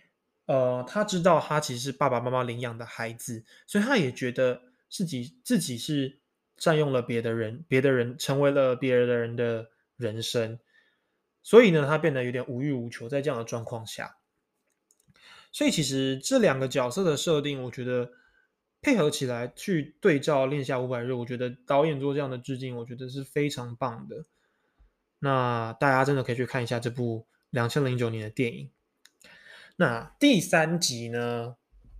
[0.45, 6.19] 呃，他知道他其实是爸爸妈妈领养的孩子，所以他也觉得自己自己是
[6.57, 10.59] 占用了别的人，别的人成为了别人的人的人生，
[11.49, 13.09] 所以呢，他变得有点无欲无求。
[13.09, 14.17] 在这样的状况下，
[15.51, 18.11] 所以其实这两个角色的设定，我觉得。
[18.81, 24.23] 配合起来去对照《恋下五百日》，我觉得导演做这样的致敬，我觉得是非常棒的。
[25.19, 28.71] 那大家真的可以去看一下这部两千零九年的电影。
[29.75, 31.57] 那第三集呢，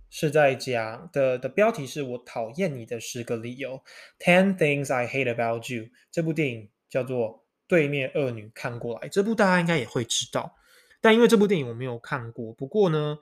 [0.08, 3.82] 是在讲的的标题是我讨厌你的十个理由
[4.18, 5.90] （Ten Things I Hate About You）。
[6.10, 7.28] 这部电影叫做
[7.70, 10.56] 《对面恶女看过来》，这部大家应该也会知道，
[11.00, 13.20] 但因为这部电影我没有看过，不过呢。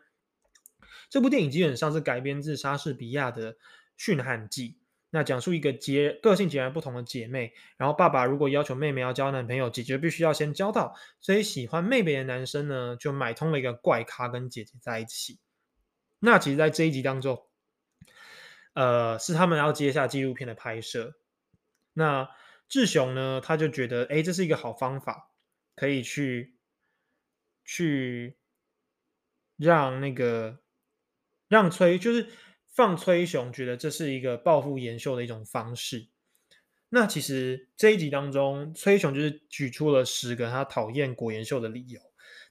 [1.11, 3.55] 这部电影基本上是改编自莎士比亚的
[3.97, 4.69] 《驯悍记》，
[5.09, 15.39] 那讲述一个截个性截然不同的姐妹，然后爸爸如果要求妹妹要交男朋友，姐姐必须要先交到，所以喜欢妹妹的男生呢，就买通了一个怪咖跟姐姐在一起。
[16.19, 17.47] 那其实，在这一集当中，
[18.75, 21.15] 呃，是他们要接下纪录片的拍摄。
[21.95, 22.29] 那
[22.69, 25.31] 志雄呢，他就觉得，哎，这是一个好方法，
[25.75, 26.57] 可以去
[27.65, 28.37] 去
[29.57, 30.61] 让那个。
[31.51, 32.29] 让崔就是
[32.67, 36.09] 放崔雄，觉得这是一个报复延秀的一种方式。
[36.91, 42.03] 那其实这一集当中，崔雄就是举出了十个他讨厌古延秀的理由，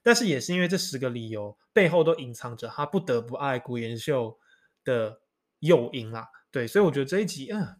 [0.01, 4.39] 但是也是因为这十个理由背后都隐藏着他不得不爱古延秀
[4.83, 5.21] 的
[5.59, 6.27] 诱因啦。
[6.49, 7.79] 对，所以我觉得这一集，嗯，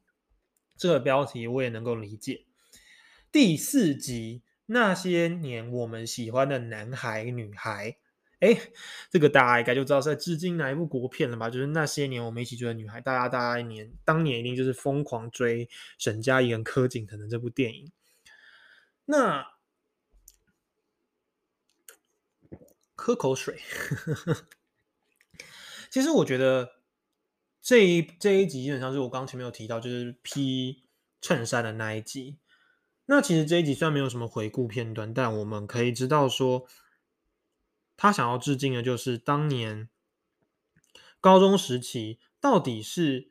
[0.78, 2.46] 这个标题我也能够理解。
[3.32, 7.98] 第四集，那些年我们喜欢的男孩女孩。
[8.40, 8.56] 哎，
[9.10, 11.50] 这个大家应该就知道是在致敬哪一部国片了吧？
[11.50, 17.92] 就是那些年我们一起追的女孩，大家大家一年当年一定就是疯狂追沈佳宜跟柯景腾的这部电影。
[19.06, 19.54] 那
[22.94, 23.60] 喝口水。
[25.90, 26.77] 其实我觉得
[27.68, 30.86] 这一这一集基本上是我刚前面有提到，就是披
[31.20, 32.38] 衬衫的那一集。
[33.08, 36.66] 那其实这一集虽然没有什么回顾片段，但我们可以知道说。
[38.00, 39.90] 他想要致敬的就是当年
[41.20, 43.28] 高中时期，到底是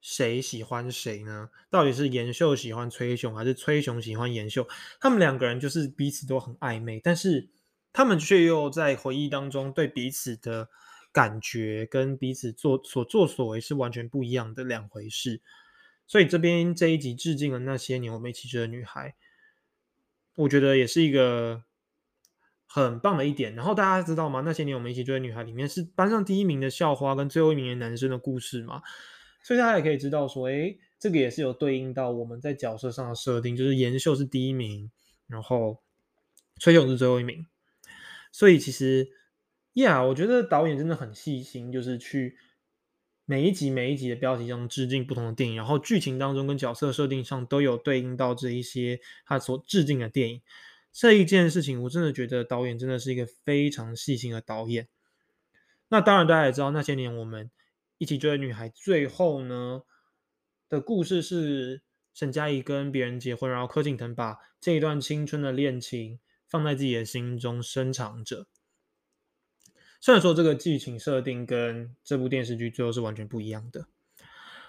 [0.00, 1.50] 谁喜欢谁呢？
[1.70, 4.66] 到底是严秀喜欢崔雄，还是崔雄喜欢严秀？
[4.98, 7.50] 他们两个人就是彼此都很暧昧，但是
[7.92, 10.70] 他们却又在回忆当中对彼此的
[11.16, 15.40] 感觉跟彼此做所作所为是完全不一样的两回事。
[16.06, 19.14] 所以这边这一集致敬了那些年我们一起追的女孩，
[20.34, 21.64] 我觉得也是一个。
[22.68, 24.42] 很棒的一点，然后大家知道吗？
[24.44, 28.82] 那些年我们一起追的女孩里面是班上第一名的校花跟最后一名的男生的故事嘛？
[29.42, 34.90] 所以大家也可以知道说，哎，这个也是有对应到我们在角色上的设定，就是严秀是第一名，
[35.28, 35.80] 然后
[36.58, 37.46] 崔勇是最后一名。
[38.30, 39.08] 所以其实
[39.82, 42.36] 呀，我觉得导演真的很细心，就是去
[43.26, 50.42] 每一集每一集的标题中致敬不同的电影，然后剧情当中跟角色设定上都有对应到这一些他所致敬的电影。
[50.92, 54.88] 这一件事情，我真的觉得导演真的是一个非常细心的导演。
[55.88, 57.50] 那当然，大家也知道，那些年我们
[57.98, 59.82] 一起追的女孩，最后呢
[60.70, 61.82] 的故事是
[62.14, 68.46] 沈佳宜跟别人结婚，然后柯景腾把这一段青春的恋情放在自己的心中深藏着。
[70.00, 73.86] 虽然说这个剧情设定跟这部电视剧最后是完全不一样的。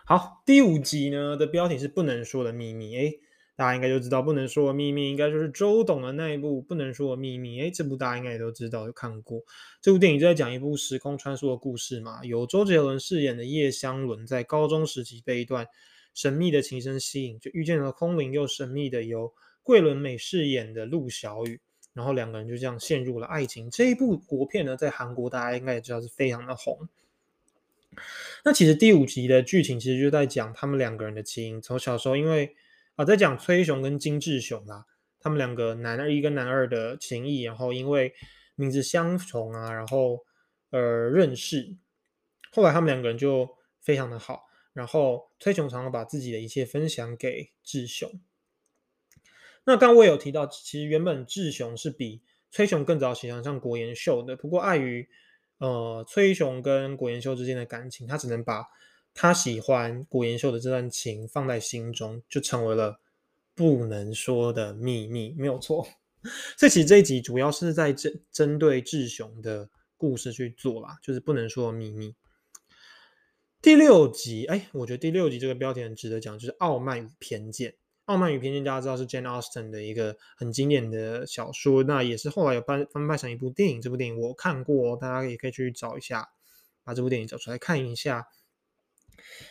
[0.06, 2.96] 好，第五集呢的标题是不能说的秘密。
[2.96, 3.20] 诶
[3.58, 7.60] 大家应该就知道，不能说的秘密应该就是周董的那一部《不能说的秘密》。
[7.66, 9.42] 哎，这部大家应该也都知道，有看过。
[9.82, 12.24] 这部电影就在讲一部时空穿梭的故事嘛。
[12.24, 15.66] 由周杰伦饰演的叶湘伦在高中时期被一段
[16.14, 21.60] 神秘的情深吸引，就遇见了空灵又神秘的由桂纶镁饰演的陆小雨，
[21.98, 23.70] 然后两个人就这样陷入了爱情。
[23.70, 26.88] 这一部国片呢，在韩国大家应该也知道是非常的红。
[28.46, 32.56] 那其实第五集的剧情其实就在讲他们两个人的情，从小时候因为。
[32.98, 34.88] 啊，在讲崔雄跟金志雄啦，
[35.20, 38.12] 他们两个男二一跟男二的情谊，然后因为
[38.56, 40.26] 名字相同啊，然后
[40.72, 41.78] 呃认识，
[42.52, 43.48] 后来他们两个人就
[43.82, 48.10] 非常的好，然后崔雄常常把自己的一切分享给志雄。
[49.70, 55.06] 那刚我有提到，其实原本志雄是比崔雄更早喜欢上国研秀的，不过碍于
[55.58, 58.64] 呃崔雄跟国研秀之间的感情，他只能把
[59.14, 63.02] 他喜欢国研秀的这段情放在心中，就成为了
[63.54, 65.86] 不能说的秘密，没有错。
[66.56, 72.16] 这其实这一集主要是在针针对志雄的故事去做啦，就是不能说的秘密。
[73.62, 77.72] 第六集，哎，我觉得第六集这个标题很值得讲，就是《傲慢与偏见》。
[78.08, 83.82] 《傲慢与偏见》大家知道是 Jane Austen 的一个很经典的小说，那也是后来有翻翻拍成一部电影。
[83.82, 86.30] 这部电影我看过，大家也可以去找一下，
[86.86, 88.28] 把这部电影找出来看一下。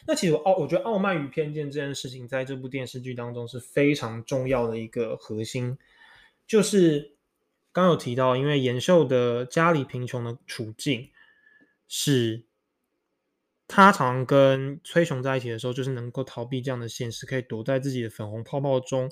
[0.06, 5.76] 那其实傲，我觉得《傲慢与偏见》这件事情在这部电视剧当中是非常重要的一个核心，
[6.46, 7.16] 就是
[7.72, 11.10] 刚有提到，因为延寿的家里贫穷的处境
[11.86, 12.44] 是。
[13.68, 19.10] 他常跟崔雄在一起的时候，就是能够逃避这样的现实，可以躲在自己的粉红泡泡中。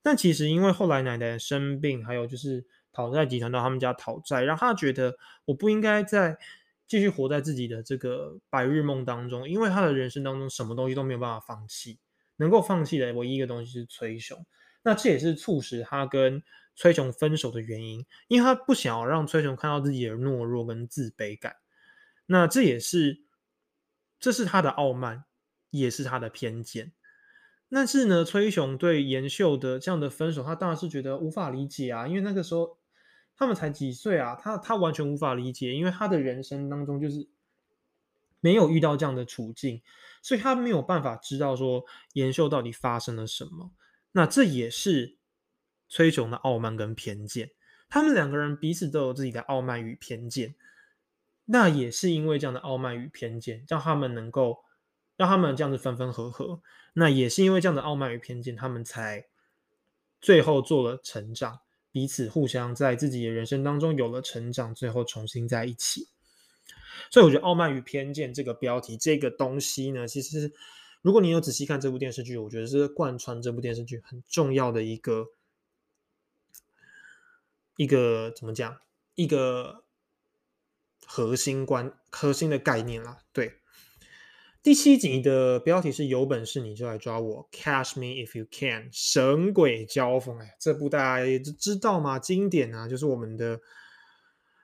[0.00, 6.38] 但其实因为后来奶奶生病，还有就是讨债集团到他们家讨债，让他觉得我不应该再
[6.86, 9.48] 继续活在自己的这个白日梦当中。
[9.48, 11.98] 因为他的人生当中什么东西都没有办法放弃，
[12.36, 14.46] 能够放弃的唯一一个东西是崔雄。
[14.84, 16.40] 那这也是促使他跟
[16.76, 21.56] 崔雄分手的原因，因为他不想要让崔雄看到自己的懦弱跟自卑感。
[22.26, 23.24] 那这也是。
[24.20, 25.24] 这是他的傲慢，
[25.70, 26.92] 也是他的偏见。
[27.70, 32.06] 但是呢，崔雄对延秀的这样的分手，他当然是觉得无法理解啊。
[32.06, 32.78] 因为那个时候
[33.36, 37.28] 他们才几岁啊，他他完全无法理解，因为他的人生当中就是
[38.40, 39.80] 没有遇到这样的处境，
[40.20, 43.70] 所以他没有办法知道说延秀到底发生了什么。
[44.12, 45.16] 那这也是
[45.88, 47.52] 崔雄的傲慢跟偏见。
[47.88, 50.56] 他们两个人彼此都有自己的傲慢与偏见。
[51.46, 54.58] 那也是因为这样的傲慢与偏见，让他们能够
[55.16, 56.62] 让他们这样子分分合合。
[56.92, 59.26] 那也是因为这样的傲慢与偏见，他们才
[60.20, 66.08] 最后做了成长，彼此互相在自己的人生当中有了成长，最后重新在一起。
[67.10, 70.52] 所以我觉得“傲慢与偏见”这个标题，这个东西呢，其实
[71.02, 75.28] 如果你有仔细看这部电视剧，我觉得是贯穿这部电视剧很重要的一个
[77.76, 78.78] 一个怎么讲
[79.16, 79.82] 一个。
[81.06, 83.18] 核心观、核心的概念啦。
[83.32, 83.54] 对，
[84.62, 90.38] 第七集的标题是有本事你就来抓我，Catch me if you can，神鬼交锋。
[90.38, 92.18] 哎，这部大家也知道吗？
[92.18, 93.60] 经典啊，就是我们的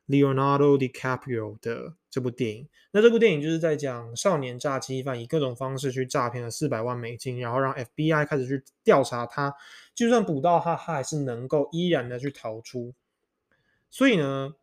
[0.06, 2.68] Leonardo DiCaprio 的这部电影。
[2.92, 9.54] 那这部电影就是在讲少年诈欺犯以各种方式去诈骗了四百万美金，然后让 FBI 开始去调查他，
[9.94, 12.94] 就算捕到他，他还是能够依然的去逃出。
[13.90, 14.54] 所以呢？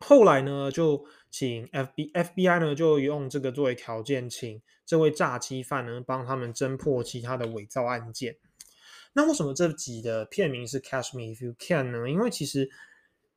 [0.00, 8.36] 后来呢，就请 F B F B I 呢，就用这个作为条件，请这位诈欺犯呢帮他们侦破其他的伪造案件。
[9.12, 12.08] 那为什么这集的片名是 Catch Me If You Can 呢？
[12.08, 12.70] 因为其实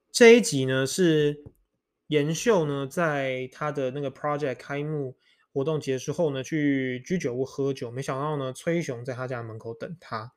[0.09, 1.43] 这一集呢是
[2.07, 5.17] 延秀呢在他的那个 project 开幕
[5.51, 10.31] 活动结束后呢去居酒屋喝酒，没想到呢崔雄在他家门口等他，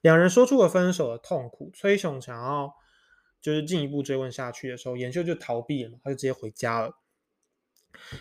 [0.00, 1.72] 两人说出了分手的痛苦。
[1.74, 2.76] 崔雄想要。
[3.40, 6.98] 就是进一步追问下去的时候，妍秀就逃避了，他就直接回家了。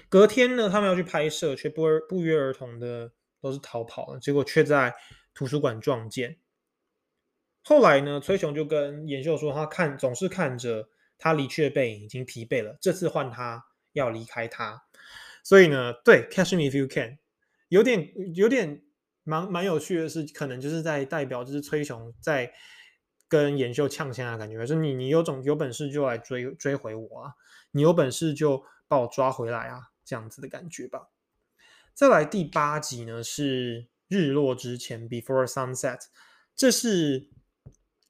[0.08, 4.96] 隔天呢，他们要去拍摄，却不不约而同的都是逃跑了，结果却在
[5.34, 6.38] 图书馆撞见。
[7.62, 14.84] 后来呢，崔雄就跟妍秀说，他看总是看着他离去的背影，已经疲惫了，这次换他要离开他。
[15.44, 17.20] 所以呢，对，Catch me if you can，
[17.68, 18.84] 有点有点
[19.24, 22.54] 蛮蛮有趣的是，可能就是在代表就是崔雄在。
[23.30, 27.36] 跟研秀呛下的感觉，是你你有种有本事就来追追回我啊！
[27.72, 29.92] 你有本事就把我抓回来啊！
[30.04, 31.10] 这样子的感觉吧。
[31.94, 36.06] 再来第八集呢，是日落之前 （Before Sunset），
[36.56, 37.30] 这是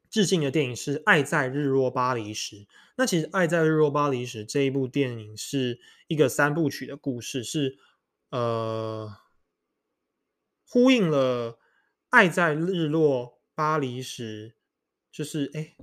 [0.09, 2.55] 致敬的电影，是《爱在日落巴黎时》。
[2.95, 7.77] 那其实《爱在日落巴黎时》这一部电影是一个三部曲的故事，是
[8.29, 9.13] 呃
[10.65, 11.53] 呼应了
[12.09, 14.51] 《爱在日落巴黎时》。
[15.19, 15.75] 就是哎，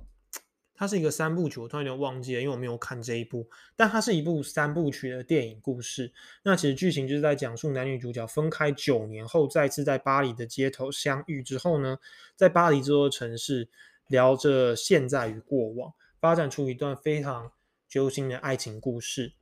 [0.73, 3.47] 它是一个三部曲，我突然有点忘记了，因为我没有看这一部。
[3.75, 6.11] 但它是一部三部曲的电影故事。
[6.43, 11.99] 那其实剧情就是在讲述男女主角分开九年后，再次在巴黎的街头相遇之后呢，
[12.35, 13.69] 在巴黎这座城市
[14.07, 17.51] 聊着现在与过往，发展出一段非常
[17.87, 19.33] 揪心的爱情故事。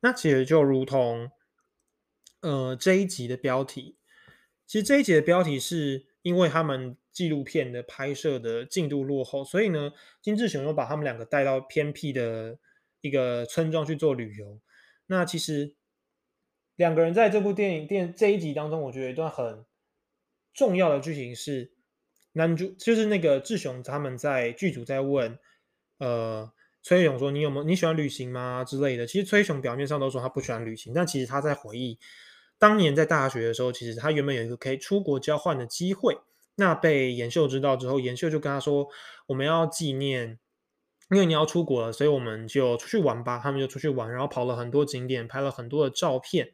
[0.00, 1.30] 那其实就如同
[2.40, 3.98] 呃这一集的标题，
[4.66, 6.96] 其实这一集的标题是因为他们。
[7.14, 12.58] 纪录片的拍摄的进度落后，所以呢，金志雄又把他们两个带到偏僻的
[13.00, 14.60] 一个村庄去做旅游。
[15.06, 15.74] 那其实
[16.76, 19.64] 两个人在这部电影电这一集当中，我觉得一段很
[20.52, 21.72] 重要的剧情是
[22.32, 25.38] 男主就是那个志雄他们在剧组在问
[25.98, 26.52] 呃
[26.82, 29.06] 崔雄说：“你有没有你喜欢旅行吗？”之类的。
[29.06, 31.98] 其实崔雄表面上都说他不喜欢旅行，但其实他在回忆
[32.58, 36.18] 当年在大学的时候，其实他原本有一个可以出国交换的机会。
[36.56, 38.88] 那被延秀知道之后，延秀就跟他说
[39.26, 40.38] ：“我们要纪念，
[41.10, 46.52] 因为你要出国了，所以我们就出去玩吧。”他们就出去玩，然后跑了很多景点，拍了很多的照片。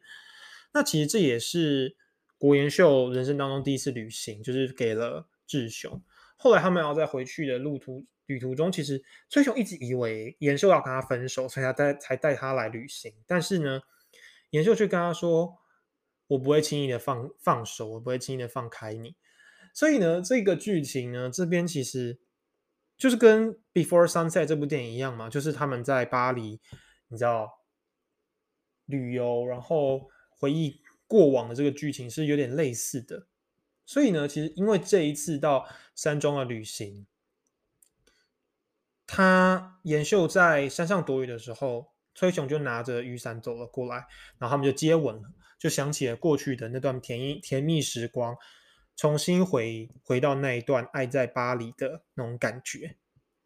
[0.73, 1.95] 那其实这也是
[2.37, 6.01] 国延秀人生当中第一次旅行，就是给了志雄。
[6.37, 13.13] 后来他们要在回去的路途旅途中，其实崔雄一直以为延秀要跟他分手，所以他带才带他来旅行。
[13.27, 13.81] 但是呢，
[14.49, 15.57] 延秀却跟他说
[16.25, 19.15] ：“我不会轻易的放放手，我不会轻易的放开你。”
[19.73, 22.19] 所以呢，这个剧情呢，这边其实
[22.97, 26.59] 就是跟《Before Sunset》这部电影一样嘛，就是他们在巴黎，
[27.07, 27.49] 你知道
[28.85, 33.27] 旅游，然后回忆过往的这个剧情是有点类似的。
[33.85, 37.07] 所以呢，其实因为这一次到山庄的旅行，
[39.05, 44.05] 他延秀在山上躲雨的时候，崔雄就拿着雨伞走了过来，
[44.37, 48.35] 然后他们就接吻了，就想起了过去的那段甜蜜甜蜜时光，
[49.01, 52.97] 重新回回到那一段爱在巴黎的那种感觉。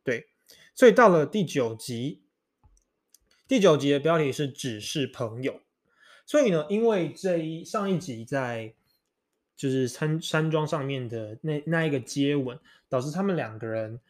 [0.03, 0.27] 对，
[0.73, 2.23] 所以到了第九集，
[3.47, 5.61] 第九集的标题是只是朋友。
[6.25, 8.73] 所以呢，因为这一上一集在。
[9.57, 14.01] 就是山山庄上面的那那一个接吻，导致他们两个人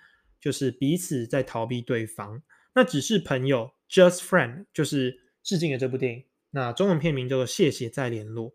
[0.41, 2.41] 就是彼此在逃避对方。
[2.73, 6.23] 那只是朋友，just friend，就是致敬的这部电影。
[6.49, 8.49] 那中文片名叫做《谢谢再联络》。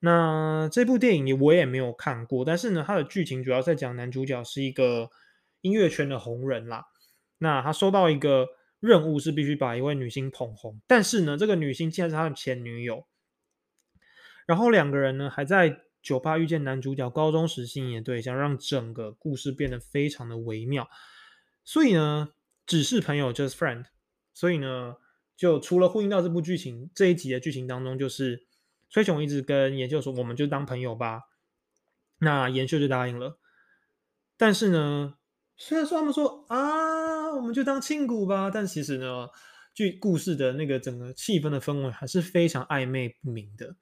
[0.00, 5.10] 那这部电影我也没有看过，但是呢，它的剧情主要在讲男主角是一个
[5.60, 6.86] 音乐圈的红人啦。
[7.38, 8.48] 那他收到一个
[8.80, 13.06] 任务是必须把一位女星捧红，但是呢，这个女星竟然是他的前女友。
[14.46, 15.82] 然后两个人呢还在。
[16.02, 20.88] 酒吧遇见男主角高中时心仪的对象，让整个故事变得非常的微妙。
[21.62, 22.30] 所以呢，
[22.64, 23.84] 只是朋友，just friend。
[24.32, 24.96] 所以呢，
[25.36, 28.46] 就除了呼应到这部剧情这一集的剧情当中，就是
[28.90, 31.22] 崔雄一直跟研秀说，我们就当朋友吧。
[32.18, 33.38] 那研秀就答应了。
[34.36, 35.14] 但是呢，
[35.56, 39.28] 虽然说他们说啊，我们就当亲骨吧，但其实呢，
[39.74, 43.76] 剧故事的那个整个气氛的氛围还是非常暧昧不明的。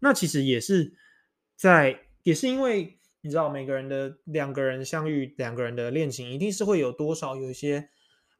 [0.00, 0.96] 那其实也是。
[1.58, 7.88] 在也是因为你知道，每个人的两个人相遇，两个人的恋情一定是会有多少有一些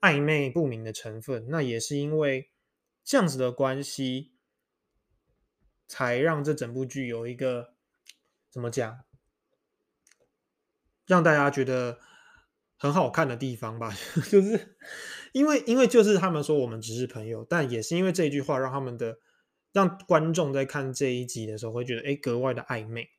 [0.03, 1.47] 暧昧不明的成分。
[1.49, 2.51] 那也是因为
[3.03, 4.32] 这样子的关系，
[5.87, 7.74] 才让这整部剧有一个
[8.51, 9.01] 怎么讲，
[11.07, 11.99] 让大家觉得
[12.76, 13.95] 很好看的地方吧。
[14.30, 14.76] 就是
[15.32, 19.18] 因为因为就是他们说我们只是朋友，但也是因为这句话，让他们的。
[19.72, 23.11] 让观众在看这一集的时候会觉得，哎，格外的暧昧。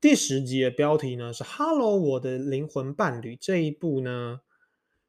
[0.00, 3.36] 第十集的标题呢是 “Hello，我的灵魂伴侣”。
[3.40, 4.40] 这一部呢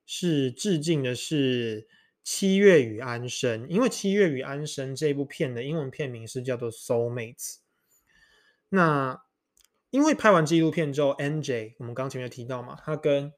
[0.05, 1.81] 是致敬的是
[2.23, 7.35] 《七月与安生》，因为《七月与安生》这部片的英文片名是叫做《Soulmates》。
[8.69, 9.23] 那
[9.89, 13.33] 因为拍完纪录片之后，NJ 我们刚前面提到嘛，他跟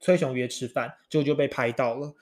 [0.00, 2.14] 崔雄约吃饭，就就被拍到了。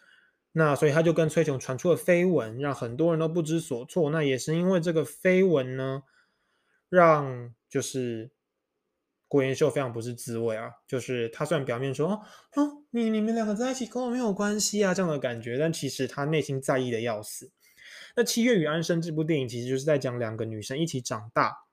[0.52, 4.11] 那所以他就跟崔雄传出了绯闻，让很多人都不知所措。
[4.11, 6.02] 那也是因为这个绯闻呢，
[6.88, 8.32] 让就是
[9.31, 10.72] 郭延秀非常不是滋味啊。
[10.89, 12.20] 就是他虽然表面说
[12.57, 17.53] 哦，你你们两个在一起跟我没有关系啊这样的感觉，但其实他内心在意的要死。
[18.16, 21.64] 那《七月与安生》这部电影其实就是在讲两个女生一起长大，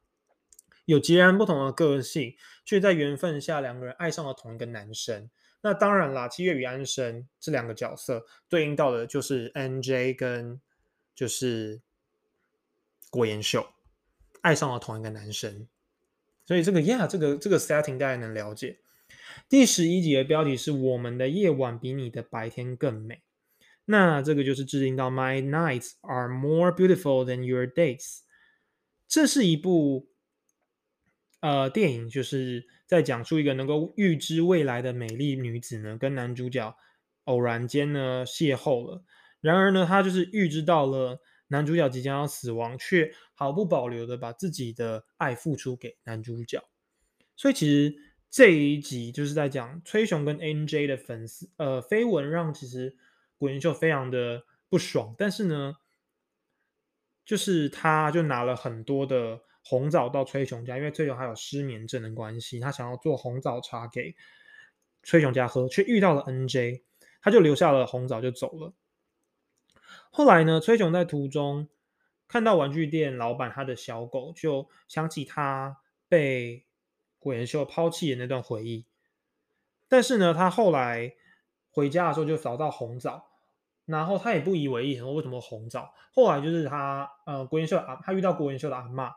[0.86, 5.30] 有截然不同的个性，却在缘分下两个人爱上了同一个男生。
[5.62, 10.62] 那当然啦，七月与安生这两个角色对应到的就是 N J 跟
[11.16, 11.82] 就是
[13.10, 13.68] 郭妍秀
[14.42, 15.68] 爱上了同一个男生，
[16.48, 18.80] 所以这个呀，这个这个 setting 大家能了解。
[19.48, 23.22] 第十一集的标题是我们的夜晚比你的白天更美，
[23.86, 28.22] 那这个就是致敬到 My nights are more beautiful than your days。
[29.08, 30.08] 这是一部
[31.42, 32.66] 呃电影，就是。
[32.88, 36.74] 在讲述一个能够预知未来的美丽女子呢，跟男主角
[37.26, 39.04] 偶然间呢邂逅了。
[39.42, 46.64] 然而呢，她就是预知到了男主角即将要死亡，却毫不保留的把自己的爱付出给男主角。
[47.36, 47.96] 所以其实
[48.30, 52.96] 这一集就是在讲崔雄跟 NJ 的粉丝呃绯闻，让其实
[53.38, 55.16] 古云秀非常的不爽。
[55.18, 55.76] 但是呢，
[57.26, 59.42] 就是他就拿了很多的。
[59.70, 64.16] 红枣到崔雄家，因为崔雄还有失眠症的关系，他想要做红枣茶给
[65.04, 66.84] 崔雄家喝，却遇到了 NJ，
[67.22, 68.74] 他就留下了红枣就走了。
[70.18, 71.70] 后来呢，崔雄在途中
[72.28, 75.78] 看到玩具店老板他的小狗，就想起他
[76.10, 76.66] 被
[77.20, 78.88] 古元秀抛弃的那段回忆。
[79.88, 81.14] 但是呢，他后来
[81.70, 83.28] 回家的时候就找到红枣，
[83.86, 85.94] 然后他也不以为意，说为什么红枣？
[86.12, 89.12] 后来就是他呃国元秀啊，他遇到国元秀的阿妈，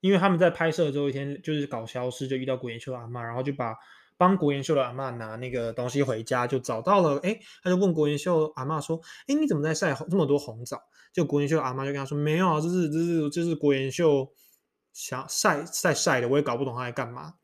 [0.00, 3.76] 因为他们在拍摄最后一天就是搞消失，就遇到国元秀的阿妈，然后就把
[4.18, 10.82] 帮国元秀的阿妈拿那个东西回家，就找到了，哎，他就问国元秀阿妈说，哎，你怎么在晒这么多红枣？
[11.12, 14.30] 就国元秀阿妈就跟他说，没有啊，这是这是这是国元秀
[14.92, 17.34] 想晒晒晒的，我也搞不懂他在干嘛。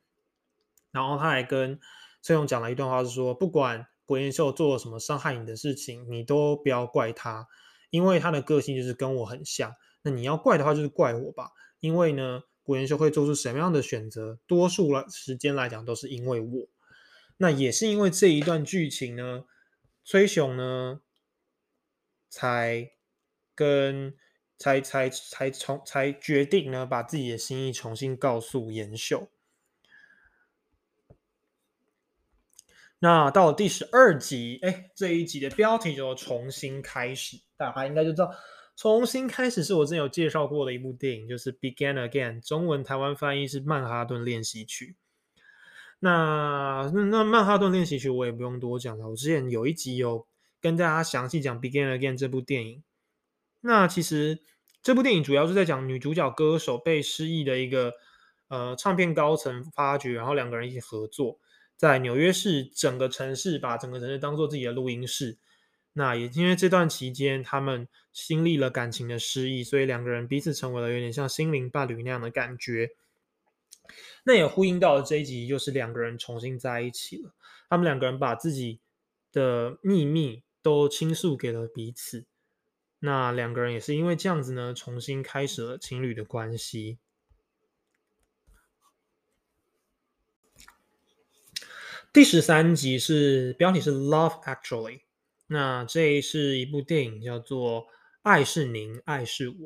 [0.91, 1.79] 然后他还跟
[2.21, 7.47] 崔勇讲了一段话，是说不管国元秀做了什么伤害你的事情，你都不要怪他，
[7.91, 9.73] 因为他的个性就是跟我很像。
[10.03, 11.51] 那你要怪的话，就是怪我吧，
[11.81, 16.67] 因为呢，古元秀会做出什么样的选择，多数了时间来讲都是因为我。
[17.37, 19.45] 那也是因为这一段剧情呢，
[20.03, 21.03] 崔雄呢
[22.31, 22.93] 才
[23.55, 24.17] 跟
[24.57, 29.29] 才才才重才决定呢，把自己的心意重新告诉严秀。
[33.01, 38.35] 那到了第十二集，哎，这一集的标题就重新开始，大家应该就知道，
[38.77, 44.97] 重新开始是我之前有介绍过的一部电影，就是《Begin Again》，中文台湾翻译是《曼哈顿练习曲》。
[46.01, 50.27] 那那《曼哈顿练习曲》我也不用多讲了，我之前有一集有
[50.61, 52.83] 跟大家详细讲《Begin Again》这部电影。
[53.61, 54.41] 那其实
[54.83, 57.93] 这部电影主要是在讲女主角歌手被失忆的一个
[58.49, 61.39] 呃唱片高层发掘，然后两个人一起合作。
[61.77, 65.39] 在纽约市整个城市，把整个城市当做自己的录音室。
[65.95, 72.91] 那也因为这段期间，他们经历了感情的失意，所以两个人彼此成为了有点像心灵伴侣那样的感觉。
[74.25, 77.33] 那也呼应到了这一集，就是两个人重新在一起了。
[77.69, 78.81] 他们两个人把自己
[79.31, 82.27] 的秘密都倾诉给了彼此。
[83.01, 86.99] 那两个人也是因为这样子呢，重新开始了情侣的关系。
[92.13, 94.99] 第十三集是标题是《Love Actually》，
[95.47, 97.83] 那这是一部电影，叫做
[98.23, 99.57] 《爱是您，爱是我》。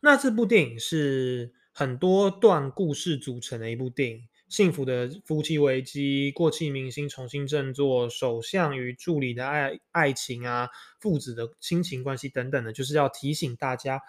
[0.00, 10.68] 那这部电影是很多段故事组成的一部电影，幸福的夫妻危机、过气明星重新振作、首相与助理的爱爱情啊、
[11.00, 14.00] 父子的亲情关系等等的，就是要提醒大家，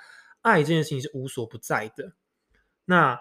[0.41, 2.13] 爱这件事情是无所不在的。
[2.85, 3.19] 那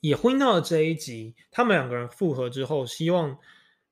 [0.00, 3.38] 也呼应到了这一集，他们两个人复合之后，希望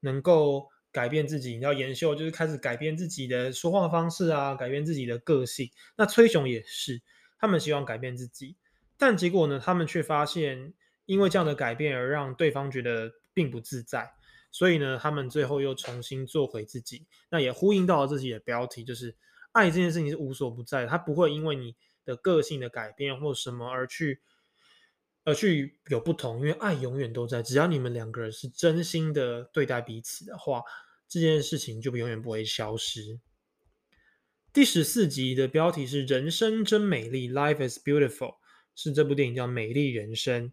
[0.00, 1.50] 能够改变自己。
[1.54, 5.70] 你知道，延秀就是开始改变自己的说话方式啊，改变自己的个性。
[5.96, 7.02] 那崔雄也是，
[7.38, 8.56] 他们希望改变自己，
[8.96, 10.72] 但结果呢，他们却发现，
[11.06, 14.12] 因为这样的改变而让对方觉得并不自在。
[14.50, 17.06] 所以呢，他们最后又重新做回自己。
[17.30, 19.14] 那也呼应到了自己的标题，就是
[19.52, 24.22] 爱这件事情是无所不在，他不会因为你的个性的改变或什么而去。
[25.28, 27.42] 而去有不同，因为爱永远都在。
[27.42, 30.62] 只要你们两个人是真心的对待彼此的话，
[31.06, 33.20] 这件事情就永远不会消失。
[34.54, 38.36] 第十四集的标题是“人生真美丽 ”，Life is beautiful，
[38.74, 40.48] 是这部电影叫《美丽人生》。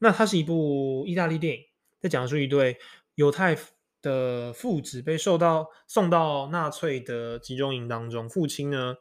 [0.00, 1.64] 那它是一部意大利电影，
[1.98, 2.76] 在讲述一对
[3.14, 3.56] 犹太
[4.02, 8.96] 的父子被受到送到纳粹的集中营当中，父亲呢，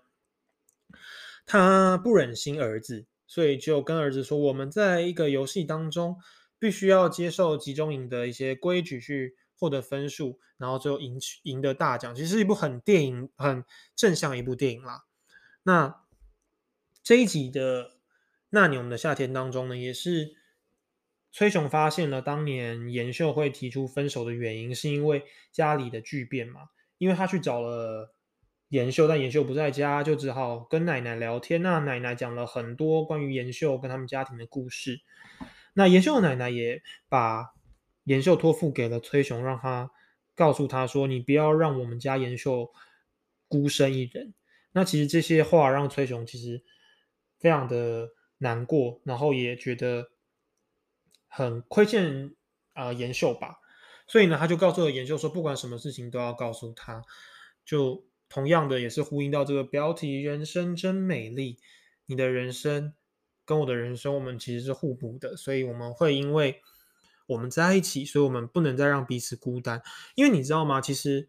[1.45, 3.05] 他不忍心儿子。
[3.29, 6.17] 所以就跟儿子说，我们在一个游戏当中，
[6.57, 12.15] 必须要接受集中营的一些规矩去获得分数，然后最后赢赢得大奖。
[12.15, 13.63] 其实是一部很电影、很
[13.95, 15.05] 正向一部电影啦。
[15.61, 16.01] 那
[17.03, 17.85] 这一集的
[18.49, 20.35] 《那年我们的夏天》当中呢，也是
[21.31, 28.15] 崔雄发现了当年严秀会提出分手的原因，是因为家里的巨变嘛，因为他去找了。
[28.69, 31.63] 延秀，但延秀不在家，就只好跟奶奶聊天。
[31.63, 35.01] 那奶奶讲了很多关于延秀跟他们家庭的故事。
[35.73, 37.53] 那延秀的奶奶也把
[38.03, 39.89] 延秀托付给了崔雄，让他
[40.35, 42.71] 告诉他说：“你不要让我们家延秀
[43.47, 44.35] 孤身一人。”
[44.71, 46.63] 那其实这些话让崔雄其实
[47.39, 50.11] 非常的难过，然后也觉得
[51.27, 52.35] 很亏欠
[52.73, 53.57] 啊延秀吧。
[54.05, 57.01] 所以呢，他就告诉了延秀说：“不管什么事情都要告诉他。”
[57.65, 58.07] 就。
[58.29, 61.57] 同样的，也是呼应到这个标题“人生真美丽”。
[62.05, 62.93] 你的人生
[63.43, 66.61] 跟我的人生，我们其实是互补的，所以我们会因为
[67.27, 69.81] 我们在一起，所以我们不能再让彼此孤单。
[70.13, 70.79] 因为你知道吗？
[70.79, 71.27] 其实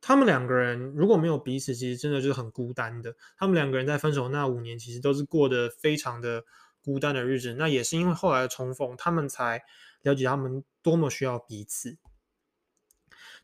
[0.00, 3.14] 他们两个人如果没有彼此，其实真的就是很孤单的。
[3.36, 6.44] 他们两个人在分手那五年，其实都是过得非常的
[6.82, 7.54] 孤单的日子。
[7.54, 9.62] 那也是因为后来的重逢，他们才
[10.00, 11.98] 了解他们多么需要彼此。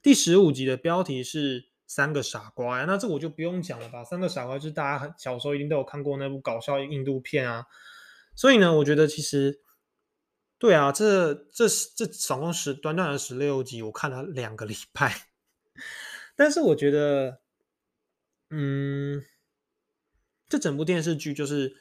[0.02, 1.68] 第十五集的标题是。
[1.88, 4.04] 三个傻瓜呀，那这我就不用讲了吧。
[4.04, 7.64] 三个傻瓜就是大家小时候一定都有看过那部搞笑印度片啊。
[8.36, 9.58] 所以呢，我觉得其实
[10.58, 11.66] 对啊，这这
[11.96, 15.28] 这总共十短短的十六集，我看了两个礼拜。
[16.36, 17.40] 但是我觉得，
[18.50, 19.24] 嗯，
[20.48, 21.76] 这整部电视剧就是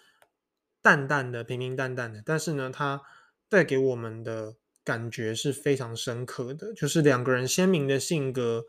[0.82, 3.02] 淡淡的、平平淡淡的，但是呢，它
[3.50, 8.66] 带给我们的感觉是非常深刻的，就是两个人鲜明的性格，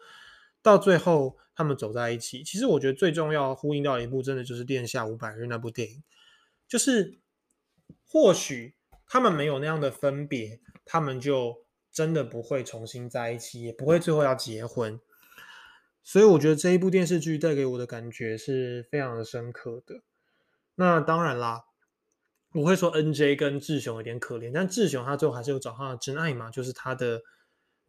[0.62, 2.42] 到最后他们走在一起。
[2.42, 6.02] 其实我觉得最重要呼应到一部，真的就是《殿下五百日》那部电影，
[6.66, 7.18] 就是
[8.06, 8.74] 或许。
[9.10, 15.00] 他们没有那样的分别，他们就真的不会重新在一起，也不会最后要结婚。
[16.02, 20.02] 所以我觉得这一部电视剧带给我的感觉是非常的深刻的。
[20.74, 21.64] 那当然啦，
[22.52, 27.22] 我会说 N J 跟志雄有点可怜，但志雄他最后还是有找他的真爱嘛，就是他的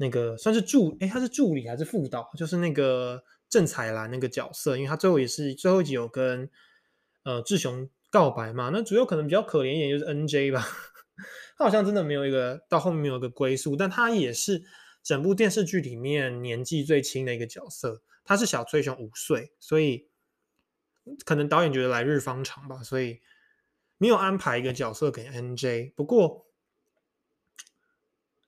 [0.01, 2.29] 那个算是助，哎，他是助理还是副导？
[2.37, 6.49] 就是那个郑彩兰那个角色，因为他最后也是最后一集有跟
[7.23, 8.69] 呃志雄告白嘛。
[8.71, 10.65] 那主要可能比较可怜一点就是 N J 吧。
[11.57, 14.63] 他好像真的没有一个到后面没有一个归宿，但他也是
[15.03, 18.01] 整部电视剧里面年纪最轻的一个角色。
[18.23, 20.07] 他是小崔雄五岁，所以
[21.25, 23.19] 可能导演觉得来日方长吧，所以
[23.97, 25.93] 没有安排一个角色给 NJ。
[25.95, 26.45] 不过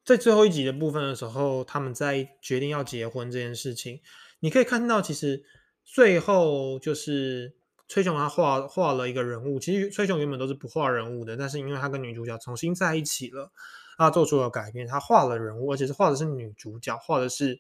[0.04, 4.02] 在最后一集的部分的时候，他们在决定要结婚这件事情，
[4.39, 5.43] 你可以看到，其实
[5.84, 7.56] 最后就是。
[7.93, 13.52] 崔雄他画画了一个人物，其实崔雄原本都是不画人物的，但是因为他跟女主角重新在一起了，
[13.97, 17.60] 他做出了改变，他画了人物，而且是画的是女主角，画的是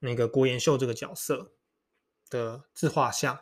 [0.00, 1.52] 那个郭延秀这个角色
[2.28, 3.38] 的自画像。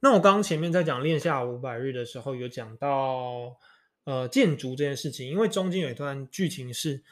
[0.00, 3.56] 那我刚刚前面在讲《恋夏五百日》的时候，有讲到
[4.04, 7.02] 呃建筑这件事情，因为中间有一段剧情是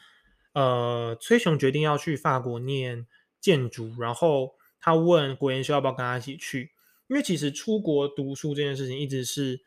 [0.53, 3.05] 呃崔雄决定要去法国念
[3.39, 6.71] 建筑，然后他问郭妍秀要不要跟他一起去。
[7.07, 9.59] 因为其实出国读书这件事情一直是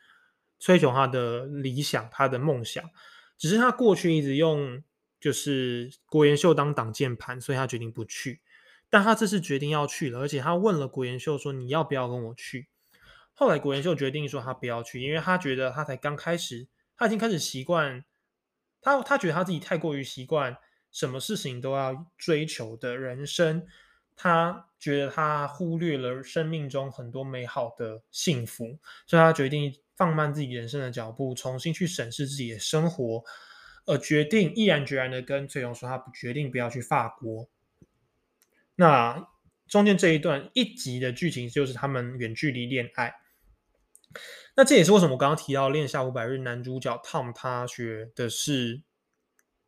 [0.59, 2.89] 崔雄他的理想，他的梦想，
[3.37, 4.81] 只是他过去一直用
[5.19, 8.39] 就是国妍秀当挡箭盘，所以他决定不去。
[8.89, 12.67] 但他这次决定要去了，而且他问了国妍秀说：“你要不要跟我去？”
[13.33, 16.67] 后来国妍秀决定说他不要去，因为他觉得他才刚开始，
[16.97, 18.03] 他已经开始习惯
[18.81, 20.57] 他，他觉得他自己太过于习惯
[20.91, 23.65] 什么事情都要追求的人生。
[24.15, 28.77] 他觉得他忽略了生命中很多美好的幸福，
[29.07, 33.23] 所以他决定放慢自己人生的脚步，重新去审视自己的生活，
[33.87, 37.49] 而决定毅然决然的跟崔勇说，他决定不要去法国。
[38.75, 39.27] 那
[39.67, 43.15] 中间这一段一集的剧情就是他们远距离恋爱。
[44.55, 48.81] 那这也是为什么我刚刚提到《恋夏五百日》男主角 Tom 他学的是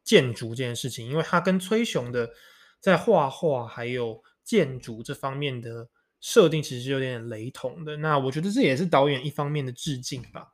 [0.04, 2.32] 建筑这件事情，因为他跟崔雄的
[2.80, 4.24] 在画画还有。
[4.46, 5.90] 建筑这方面的
[6.22, 10.50] 设定其实有点雷同的，那我觉得这也是导演一方面的致敬吧。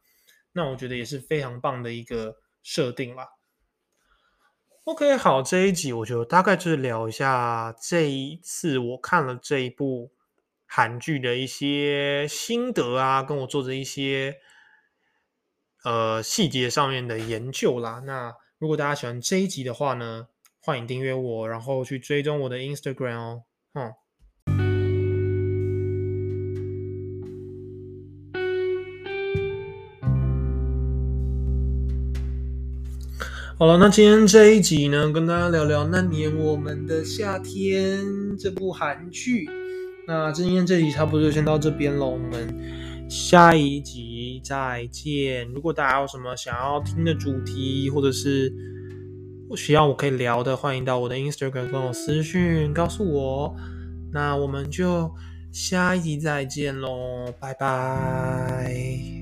[0.53, 3.27] 那我觉得也是非常棒的一个设定啦。
[4.85, 10.13] OK，好，这一集我就大概就是聊一下这一次我看了这一部
[10.73, 14.37] 韩剧的一些心得啊，跟我做的一些
[15.83, 18.01] 呃细节上面的研究啦。
[18.05, 20.27] 那如果大家喜欢这一集的话呢，
[20.61, 23.43] 欢迎订阅我，然后去追踪我的 Instagram 哦。
[23.73, 23.91] 嗯，
[33.59, 39.49] 好了，那今天这一集呢，跟大家聊聊那年我们的夏天这部韩剧。
[40.07, 45.47] 那今天这集差不多就先到这边喽，我们下一集再见。
[45.53, 48.53] 如果大家有什么想要听的主题，或者是
[49.55, 53.55] 需要我可以聊的，欢迎到我的 Instagram 跟我私讯告诉我。
[54.11, 55.11] 那我们就
[55.51, 59.20] 下一集再见喽，拜拜。